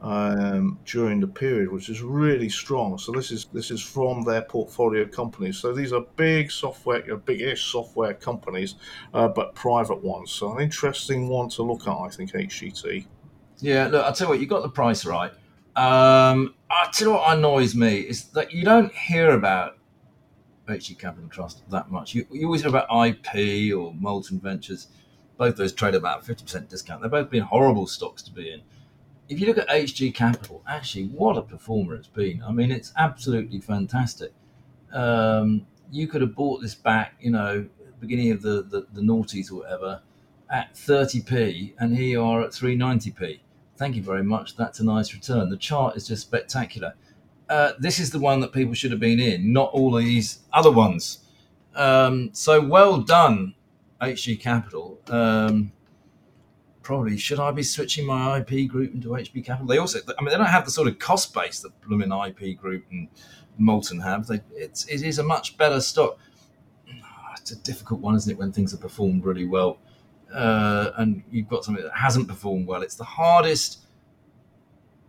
um, 0.00 0.78
during 0.84 1.20
the 1.20 1.26
period, 1.26 1.72
which 1.72 1.88
is 1.88 2.02
really 2.02 2.48
strong. 2.48 2.98
So 2.98 3.12
this 3.12 3.30
is 3.30 3.46
this 3.52 3.70
is 3.70 3.82
from 3.82 4.24
their 4.24 4.42
portfolio 4.42 5.06
companies. 5.06 5.58
So 5.58 5.72
these 5.72 5.92
are 5.92 6.02
big 6.16 6.50
software, 6.50 7.16
big-ish 7.16 7.70
software 7.70 8.14
companies, 8.14 8.76
uh, 9.12 9.28
but 9.28 9.54
private 9.54 10.02
ones. 10.02 10.30
So 10.30 10.56
an 10.56 10.62
interesting 10.62 11.28
one 11.28 11.48
to 11.50 11.62
look 11.62 11.86
at, 11.86 11.96
I 11.96 12.08
think, 12.08 12.32
HGT. 12.32 13.06
Yeah, 13.60 13.88
look, 13.88 14.04
I'll 14.04 14.12
tell 14.12 14.28
you 14.28 14.30
what, 14.30 14.40
you 14.40 14.46
got 14.46 14.62
the 14.62 14.68
price 14.68 15.04
right. 15.04 15.32
Um, 15.74 16.54
I 16.70 16.88
tell 16.92 17.08
you 17.08 17.14
what 17.14 17.36
annoys 17.36 17.74
me 17.74 17.98
is 18.00 18.24
that 18.30 18.52
you 18.52 18.64
don't 18.64 18.92
hear 18.92 19.30
about 19.30 19.78
HG 20.68 20.98
Capital 20.98 21.28
Trust 21.28 21.68
that 21.70 21.90
much. 21.90 22.14
You, 22.14 22.26
you 22.30 22.46
always 22.46 22.62
hear 22.62 22.70
about 22.70 22.86
IP 22.90 23.74
or 23.76 23.94
Molten 23.94 24.38
Ventures. 24.38 24.88
Both 25.36 25.56
those 25.56 25.72
trade 25.72 25.94
about 25.94 26.24
50% 26.24 26.68
discount. 26.68 27.02
They've 27.02 27.10
both 27.10 27.30
been 27.30 27.44
horrible 27.44 27.86
stocks 27.86 28.22
to 28.24 28.32
be 28.32 28.52
in 28.52 28.62
if 29.28 29.40
you 29.40 29.46
look 29.46 29.58
at 29.58 29.68
HG 29.68 30.14
Capital, 30.14 30.62
actually, 30.66 31.06
what 31.08 31.36
a 31.36 31.42
performer 31.42 31.94
it's 31.94 32.08
been. 32.08 32.42
I 32.46 32.50
mean, 32.50 32.70
it's 32.70 32.92
absolutely 32.96 33.60
fantastic. 33.60 34.32
Um, 34.92 35.66
you 35.90 36.06
could 36.06 36.22
have 36.22 36.34
bought 36.34 36.62
this 36.62 36.74
back, 36.74 37.14
you 37.20 37.30
know, 37.30 37.66
beginning 38.00 38.30
of 38.30 38.42
the, 38.42 38.62
the, 38.62 38.86
the 38.92 39.00
noughties 39.00 39.50
or 39.50 39.56
whatever, 39.56 40.02
at 40.50 40.74
30p, 40.74 41.74
and 41.78 41.94
here 41.94 42.08
you 42.08 42.24
are 42.24 42.42
at 42.42 42.50
390p. 42.50 43.40
Thank 43.76 43.96
you 43.96 44.02
very 44.02 44.24
much. 44.24 44.56
That's 44.56 44.80
a 44.80 44.84
nice 44.84 45.12
return. 45.12 45.50
The 45.50 45.56
chart 45.56 45.96
is 45.96 46.08
just 46.08 46.22
spectacular. 46.22 46.94
Uh, 47.48 47.72
this 47.78 47.98
is 47.98 48.10
the 48.10 48.18
one 48.18 48.40
that 48.40 48.52
people 48.52 48.74
should 48.74 48.90
have 48.90 49.00
been 49.00 49.20
in, 49.20 49.52
not 49.52 49.70
all 49.72 49.94
these 49.94 50.40
other 50.52 50.70
ones. 50.70 51.20
Um, 51.74 52.30
so 52.32 52.60
well 52.60 53.00
done, 53.00 53.54
HG 54.00 54.40
Capital. 54.40 54.98
Um, 55.08 55.72
probably 56.82 57.16
should 57.16 57.40
I 57.40 57.50
be 57.50 57.62
switching 57.62 58.06
my 58.06 58.38
IP 58.38 58.68
group 58.68 58.94
into 58.94 59.08
HG 59.08 59.44
Capital? 59.44 59.66
They 59.66 59.78
also, 59.78 60.00
I 60.18 60.22
mean, 60.22 60.30
they 60.30 60.38
don't 60.38 60.46
have 60.46 60.64
the 60.64 60.70
sort 60.70 60.88
of 60.88 60.98
cost 60.98 61.34
base 61.34 61.60
that 61.60 61.78
Blooming 61.82 62.12
IP 62.12 62.58
Group 62.58 62.84
and 62.90 63.08
Molten 63.58 64.00
have. 64.00 64.26
They, 64.26 64.40
it's 64.52 64.86
it 64.86 65.02
is 65.02 65.18
a 65.18 65.22
much 65.22 65.56
better 65.56 65.80
stock. 65.80 66.18
It's 67.40 67.52
a 67.52 67.56
difficult 67.56 68.00
one, 68.00 68.14
isn't 68.14 68.30
it, 68.30 68.38
when 68.38 68.52
things 68.52 68.72
have 68.72 68.80
performed 68.80 69.24
really 69.24 69.46
well, 69.46 69.78
uh, 70.34 70.90
and 70.96 71.22
you've 71.30 71.48
got 71.48 71.64
something 71.64 71.82
that 71.82 71.94
hasn't 71.94 72.28
performed 72.28 72.66
well. 72.66 72.82
It's 72.82 72.96
the 72.96 73.04
hardest 73.04 73.84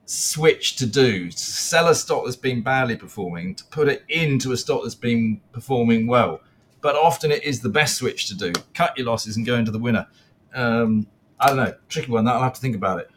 switch 0.06 0.76
to 0.78 0.88
do 0.88 1.30
to 1.30 1.38
sell 1.38 1.88
a 1.88 1.94
stock 1.94 2.24
that's 2.26 2.36
been 2.36 2.64
badly 2.64 2.96
performing 2.96 3.54
to 3.54 3.64
put 3.66 3.88
it 3.88 4.04
into 4.10 4.52
a 4.54 4.58
stock 4.58 4.82
that's 4.82 4.96
been 4.96 5.40
performing 5.52 6.08
well. 6.08 6.42
But 6.82 6.96
often 6.96 7.32
it 7.32 7.44
is 7.44 7.60
the 7.60 7.70
best 7.70 7.98
switch 7.98 8.28
to 8.28 8.36
do. 8.36 8.54
Cut 8.74 8.98
your 8.98 9.08
losses 9.08 9.38
and 9.38 9.46
go 9.46 9.56
into 9.56 9.72
the 9.72 9.80
winner. 9.80 10.08
Um, 10.54 11.08
I 11.40 11.48
don't 11.48 11.58
know, 11.58 11.74
tricky 11.88 12.12
one. 12.12 12.26
That 12.26 12.36
I'll 12.36 12.44
have 12.44 12.54
to 12.54 12.62
think 12.62 12.76
about 12.76 13.00
it. 13.00 13.10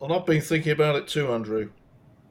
And 0.00 0.12
I've 0.12 0.26
been 0.26 0.40
thinking 0.40 0.72
about 0.72 0.96
it 0.96 1.08
too, 1.08 1.32
Andrew. 1.32 1.70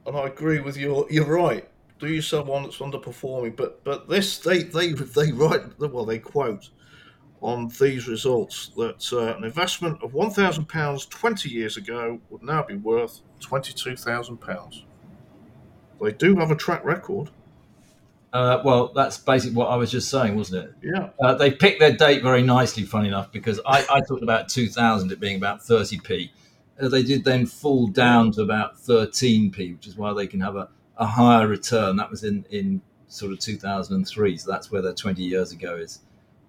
And 0.06 0.16
I 0.16 0.28
agree 0.28 0.60
with 0.60 0.78
you. 0.78 1.06
You're 1.10 1.26
right. 1.26 1.68
Do 2.00 2.08
you 2.08 2.22
sell 2.22 2.46
one 2.46 2.64
that's 2.64 2.78
underperforming? 2.78 3.56
But 3.56 3.84
but 3.84 4.08
this 4.08 4.38
they 4.38 4.64
they 4.64 4.92
they 4.94 5.32
write 5.32 5.78
well 5.80 6.06
they 6.06 6.20
quote 6.20 6.70
on 7.42 7.68
these 7.80 8.08
results 8.08 8.72
that 8.78 9.12
uh, 9.12 9.36
an 9.36 9.44
investment 9.44 10.02
of 10.04 10.14
one 10.14 10.30
thousand 10.30 10.70
pounds 10.70 11.06
twenty 11.08 11.50
years 11.50 11.78
ago 11.78 12.20
would 12.30 12.44
now 12.44 12.64
be 12.64 12.76
worth 12.76 13.22
twenty 13.40 13.74
two 13.74 13.96
thousand 13.96 14.38
pounds. 14.38 14.86
They 16.02 16.12
do 16.12 16.36
have 16.36 16.52
a 16.52 16.56
track 16.56 16.86
record. 16.86 17.32
Uh, 18.34 18.62
well, 18.64 18.92
that's 18.94 19.18
basically 19.18 19.56
what 19.56 19.68
I 19.68 19.76
was 19.76 19.90
just 19.90 20.10
saying, 20.10 20.36
wasn't 20.36 20.66
it? 20.66 20.74
Yeah. 20.84 21.10
Uh, 21.20 21.34
they 21.36 21.50
picked 21.52 21.80
their 21.80 21.94
date 21.94 22.22
very 22.22 22.42
nicely, 22.42 22.84
funny 22.84 23.08
enough, 23.08 23.32
because 23.32 23.60
I, 23.66 23.86
I 23.90 24.02
talked 24.02 24.24
about 24.24 24.50
2000, 24.50 25.12
it 25.12 25.20
being 25.20 25.38
about 25.38 25.62
30p. 25.62 26.30
Uh, 26.80 26.90
they 26.90 27.04
did 27.04 27.24
then 27.24 27.46
fall 27.46 27.88
down 27.88 28.32
to 28.34 28.42
about 28.42 28.76
13p, 28.76 29.76
which 29.76 29.88
is 29.88 29.96
why 29.96 30.14
they 30.14 30.28
can 30.28 30.42
have 30.42 30.56
a, 30.56 30.70
a 30.98 31.06
higher 31.06 31.48
return. 31.48 31.96
That 31.96 32.12
was 32.12 32.24
in, 32.24 32.46
in 32.52 32.82
sort 33.08 33.32
of 33.32 33.40
2003, 33.40 34.38
so 34.38 34.52
that's 34.52 34.72
where 34.72 34.82
their 34.82 34.94
20 34.94 35.24
years 35.24 35.52
ago 35.54 35.76
is. 35.78 36.02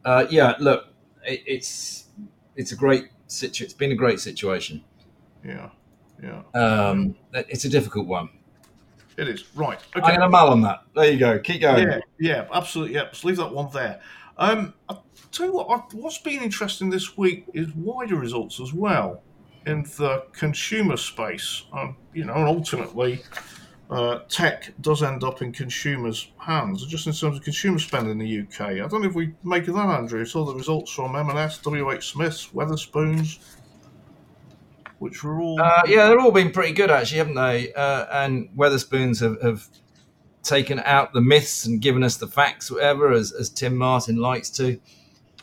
Uh, 0.04 0.26
yeah, 0.30 0.54
look, 0.58 0.88
it, 1.24 1.42
it's 1.46 2.06
it's 2.56 2.72
a 2.72 2.76
great 2.76 3.08
situ- 3.28 3.64
It's 3.64 3.72
been 3.72 3.92
a 3.92 3.96
great 3.96 4.20
situation. 4.20 4.84
Yeah, 5.44 5.70
yeah. 6.22 6.42
Um, 6.54 7.14
it's 7.32 7.64
a 7.64 7.68
difficult 7.68 8.06
one 8.06 8.30
it 9.18 9.28
is. 9.28 9.44
Right. 9.54 9.80
Okay. 9.96 10.12
I'm 10.12 10.20
to 10.20 10.28
mull 10.28 10.48
on 10.48 10.62
that. 10.62 10.84
There 10.94 11.10
you 11.10 11.18
go. 11.18 11.38
Keep 11.40 11.62
going. 11.62 11.88
Yeah, 11.88 11.98
yeah, 12.20 12.48
absolutely. 12.52 12.94
Yeah, 12.94 13.08
just 13.10 13.24
leave 13.24 13.36
that 13.36 13.52
one 13.52 13.68
there. 13.72 14.00
Um, 14.38 14.72
I'll 14.88 15.04
tell 15.32 15.46
you 15.46 15.52
what, 15.52 15.92
what's 15.92 16.18
been 16.18 16.40
interesting 16.40 16.88
this 16.88 17.18
week 17.18 17.44
is 17.52 17.68
wider 17.74 18.14
results 18.14 18.60
as 18.60 18.72
well 18.72 19.22
in 19.66 19.82
the 19.82 20.24
consumer 20.32 20.96
space. 20.96 21.64
Um, 21.72 21.96
you 22.14 22.24
know, 22.24 22.34
and 22.34 22.44
ultimately, 22.44 23.22
uh, 23.90 24.20
tech 24.28 24.72
does 24.80 25.02
end 25.02 25.24
up 25.24 25.42
in 25.42 25.50
consumers' 25.50 26.30
hands, 26.38 26.86
just 26.86 27.08
in 27.08 27.12
terms 27.12 27.36
of 27.36 27.42
consumer 27.42 27.80
spend 27.80 28.08
in 28.08 28.18
the 28.18 28.40
UK. 28.40 28.60
I 28.60 28.86
don't 28.86 29.02
know 29.02 29.08
if 29.08 29.14
we 29.14 29.34
make 29.42 29.66
of 29.66 29.74
that, 29.74 29.88
Andrew. 29.88 30.20
It's 30.20 30.36
all 30.36 30.44
the 30.44 30.54
results 30.54 30.92
from 30.92 31.16
M&S, 31.16 31.58
WH 31.58 32.02
Smiths, 32.02 32.50
Wetherspoons, 32.54 33.38
which 34.98 35.22
were 35.22 35.40
all. 35.40 35.60
Uh, 35.60 35.82
yeah, 35.86 36.06
they're 36.08 36.20
all 36.20 36.32
been 36.32 36.50
pretty 36.50 36.72
good 36.72 36.90
actually, 36.90 37.18
haven't 37.18 37.34
they? 37.34 37.72
Uh, 37.72 38.06
and 38.24 38.48
Wetherspoons 38.56 39.20
have, 39.20 39.40
have, 39.42 39.68
taken 40.42 40.78
out 40.86 41.12
the 41.12 41.20
myths 41.20 41.66
and 41.66 41.82
given 41.82 42.02
us 42.02 42.16
the 42.16 42.26
facts, 42.26 42.70
whatever, 42.70 43.12
as, 43.12 43.32
as 43.32 43.50
Tim 43.50 43.76
Martin 43.76 44.16
likes 44.16 44.48
to. 44.50 44.80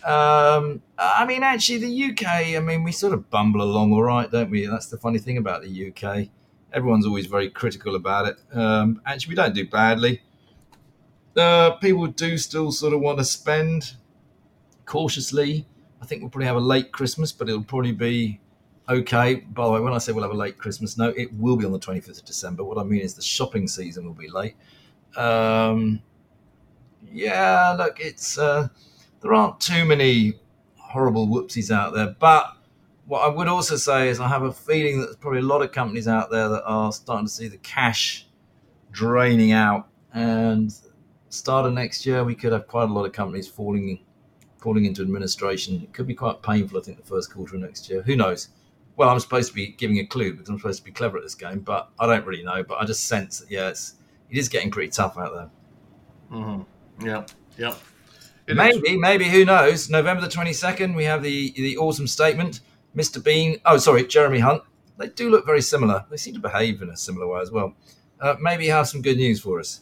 Um, 0.03 0.81
I 0.97 1.25
mean, 1.27 1.43
actually, 1.43 1.79
the 1.79 2.11
UK. 2.11 2.55
I 2.55 2.59
mean, 2.59 2.83
we 2.83 2.91
sort 2.91 3.13
of 3.13 3.29
bumble 3.29 3.61
along 3.61 3.91
all 3.93 4.03
right, 4.03 4.31
don't 4.31 4.49
we? 4.49 4.65
That's 4.65 4.87
the 4.87 4.97
funny 4.97 5.19
thing 5.19 5.37
about 5.37 5.63
the 5.63 5.89
UK. 5.89 6.29
Everyone's 6.73 7.05
always 7.05 7.25
very 7.25 7.49
critical 7.49 7.95
about 7.95 8.27
it. 8.27 8.37
Um, 8.53 9.01
actually, 9.05 9.31
we 9.31 9.35
don't 9.35 9.53
do 9.53 9.67
badly. 9.67 10.21
Uh, 11.35 11.71
people 11.77 12.07
do 12.07 12.37
still 12.37 12.71
sort 12.71 12.93
of 12.93 12.99
want 12.99 13.17
to 13.17 13.25
spend 13.25 13.95
cautiously. 14.85 15.67
I 16.01 16.05
think 16.05 16.21
we'll 16.21 16.29
probably 16.29 16.47
have 16.47 16.55
a 16.55 16.61
late 16.61 16.91
Christmas, 16.91 17.31
but 17.31 17.49
it'll 17.49 17.63
probably 17.63 17.91
be 17.91 18.39
okay. 18.89 19.35
By 19.35 19.65
the 19.65 19.71
way, 19.71 19.79
when 19.79 19.93
I 19.93 19.97
say 19.97 20.11
we'll 20.11 20.23
have 20.23 20.31
a 20.31 20.37
late 20.37 20.57
Christmas, 20.57 20.97
no, 20.97 21.09
it 21.09 21.31
will 21.33 21.55
be 21.55 21.65
on 21.65 21.71
the 21.71 21.79
25th 21.79 22.19
of 22.19 22.25
December. 22.25 22.63
What 22.63 22.77
I 22.77 22.83
mean 22.83 23.01
is 23.01 23.13
the 23.13 23.21
shopping 23.21 23.67
season 23.67 24.05
will 24.05 24.13
be 24.13 24.29
late. 24.29 24.55
Um, 25.17 26.01
yeah, 27.11 27.75
look, 27.77 27.99
it's 27.99 28.37
uh, 28.37 28.67
there 29.21 29.33
aren't 29.33 29.59
too 29.59 29.85
many 29.85 30.33
horrible 30.77 31.27
whoopsies 31.27 31.71
out 31.71 31.93
there, 31.93 32.15
but 32.19 32.55
what 33.05 33.21
I 33.21 33.27
would 33.27 33.47
also 33.47 33.75
say 33.75 34.09
is 34.09 34.19
I 34.19 34.27
have 34.27 34.43
a 34.43 34.51
feeling 34.51 34.99
that 34.99 35.05
there's 35.05 35.17
probably 35.17 35.39
a 35.39 35.43
lot 35.43 35.61
of 35.61 35.71
companies 35.71 36.07
out 36.07 36.31
there 36.31 36.49
that 36.49 36.63
are 36.63 36.91
starting 36.91 37.27
to 37.27 37.31
see 37.31 37.47
the 37.47 37.57
cash 37.57 38.27
draining 38.91 39.51
out, 39.51 39.87
and 40.13 40.73
start 41.29 41.65
of 41.65 41.73
next 41.73 42.05
year 42.05 42.23
we 42.23 42.33
could 42.33 42.51
have 42.51 42.67
quite 42.67 42.89
a 42.89 42.93
lot 42.93 43.05
of 43.05 43.13
companies 43.13 43.47
falling 43.47 43.99
falling 44.65 44.85
into 44.85 45.01
administration. 45.03 45.81
It 45.83 45.93
could 45.93 46.07
be 46.07 46.15
quite 46.15 46.41
painful, 46.41 46.79
I 46.79 46.81
think, 46.81 46.97
the 46.97 47.05
first 47.05 47.31
quarter 47.31 47.55
of 47.55 47.61
next 47.61 47.87
year. 47.87 48.01
Who 48.01 48.15
knows? 48.15 48.49
Well, 48.97 49.09
I'm 49.09 49.19
supposed 49.19 49.49
to 49.49 49.55
be 49.55 49.67
giving 49.67 49.99
a 49.99 50.05
clue 50.05 50.33
because 50.33 50.49
I'm 50.49 50.57
supposed 50.57 50.79
to 50.79 50.85
be 50.85 50.91
clever 50.91 51.17
at 51.17 51.23
this 51.23 51.35
game, 51.35 51.59
but 51.59 51.89
I 51.99 52.07
don't 52.07 52.25
really 52.25 52.43
know. 52.43 52.63
But 52.63 52.79
I 52.79 52.85
just 52.85 53.07
sense 53.07 53.39
that 53.39 53.51
yeah, 53.51 53.69
it's 53.69 53.95
it 54.29 54.37
is 54.37 54.49
getting 54.49 54.71
pretty 54.71 54.89
tough 54.91 55.17
out 55.17 55.33
there. 55.33 55.49
Mm-hmm. 56.31 57.05
Yeah, 57.05 57.25
yeah. 57.57 57.75
It 58.47 58.55
maybe, 58.55 58.91
is. 58.91 58.99
maybe 58.99 59.25
who 59.25 59.43
knows? 59.43 59.89
November 59.89 60.21
the 60.21 60.29
twenty 60.29 60.53
second, 60.53 60.95
we 60.95 61.03
have 61.03 61.23
the 61.23 61.51
the 61.55 61.77
autumn 61.77 62.07
statement. 62.07 62.61
Mr. 62.95 63.21
Bean, 63.21 63.59
oh 63.65 63.77
sorry, 63.77 64.05
Jeremy 64.07 64.39
Hunt. 64.39 64.63
They 64.97 65.07
do 65.07 65.29
look 65.29 65.45
very 65.45 65.61
similar. 65.61 66.05
They 66.09 66.17
seem 66.17 66.33
to 66.35 66.39
behave 66.39 66.81
in 66.81 66.89
a 66.89 66.95
similar 66.95 67.27
way 67.27 67.41
as 67.41 67.51
well. 67.51 67.75
Uh, 68.21 68.35
maybe 68.39 68.67
have 68.67 68.87
some 68.87 69.01
good 69.01 69.17
news 69.17 69.41
for 69.41 69.59
us. 69.59 69.81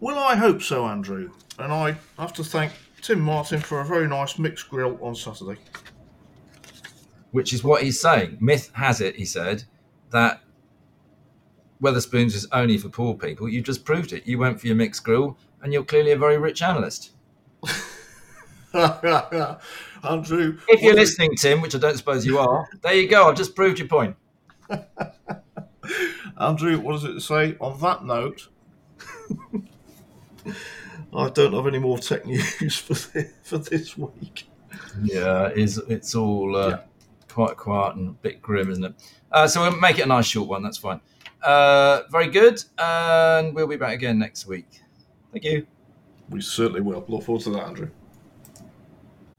Well, 0.00 0.18
I 0.18 0.36
hope 0.36 0.62
so, 0.62 0.86
Andrew. 0.86 1.30
And 1.58 1.72
I 1.72 1.96
have 2.18 2.32
to 2.34 2.44
thank 2.44 2.72
Tim 3.02 3.20
Martin 3.20 3.60
for 3.60 3.80
a 3.80 3.84
very 3.84 4.06
nice 4.06 4.38
mixed 4.38 4.68
grill 4.70 4.98
on 5.02 5.14
Saturday. 5.14 5.60
Which 7.36 7.52
is 7.52 7.62
what 7.62 7.82
he's 7.82 8.00
saying. 8.00 8.38
Myth 8.40 8.70
has 8.72 9.02
it, 9.02 9.16
he 9.16 9.26
said, 9.26 9.64
that 10.08 10.40
Wetherspoons 11.82 12.34
is 12.34 12.48
only 12.50 12.78
for 12.78 12.88
poor 12.88 13.12
people. 13.12 13.46
You 13.46 13.60
just 13.60 13.84
proved 13.84 14.14
it. 14.14 14.26
You 14.26 14.38
went 14.38 14.58
for 14.58 14.68
your 14.68 14.76
mixed 14.76 15.04
grill, 15.04 15.36
and 15.60 15.70
you're 15.70 15.84
clearly 15.84 16.12
a 16.12 16.16
very 16.16 16.38
rich 16.38 16.62
analyst. 16.62 17.10
Andrew. 18.72 20.56
If 20.66 20.80
you're 20.80 20.94
listening, 20.94 21.36
Tim, 21.36 21.60
which 21.60 21.74
I 21.74 21.78
don't 21.78 21.98
suppose 21.98 22.24
you 22.24 22.38
are, 22.38 22.70
there 22.80 22.94
you 22.94 23.06
go. 23.06 23.28
I've 23.28 23.36
just 23.36 23.54
proved 23.54 23.80
your 23.80 23.88
point. 23.88 24.16
Andrew, 26.40 26.80
what 26.80 26.92
does 26.94 27.04
it 27.04 27.20
say? 27.20 27.54
On 27.60 27.78
that 27.80 28.02
note, 28.02 28.48
I 31.14 31.28
don't 31.28 31.52
have 31.52 31.66
any 31.66 31.80
more 31.80 31.98
tech 31.98 32.24
news 32.24 32.78
for 32.78 32.94
this, 32.94 33.30
for 33.42 33.58
this 33.58 33.98
week. 33.98 34.48
Yeah, 35.02 35.50
it's, 35.54 35.76
it's 35.76 36.14
all 36.14 36.56
uh, 36.56 36.68
Yeah. 36.70 36.78
Quite 37.36 37.58
quiet 37.58 37.96
and 37.96 38.08
a 38.08 38.12
bit 38.12 38.40
grim, 38.40 38.70
isn't 38.70 38.82
it? 38.82 38.94
Uh, 39.30 39.46
so 39.46 39.60
we'll 39.60 39.78
make 39.78 39.98
it 39.98 40.02
a 40.02 40.06
nice 40.06 40.24
short 40.24 40.48
one. 40.48 40.62
That's 40.62 40.78
fine. 40.78 41.02
Uh, 41.42 42.00
very 42.10 42.28
good. 42.28 42.64
And 42.78 43.54
we'll 43.54 43.66
be 43.66 43.76
back 43.76 43.92
again 43.92 44.18
next 44.18 44.46
week. 44.46 44.80
Thank 45.32 45.44
you. 45.44 45.66
We 46.30 46.40
certainly 46.40 46.80
will. 46.80 47.04
Look 47.06 47.24
forward 47.24 47.44
to 47.44 47.50
that, 47.50 47.64
Andrew. 47.64 47.90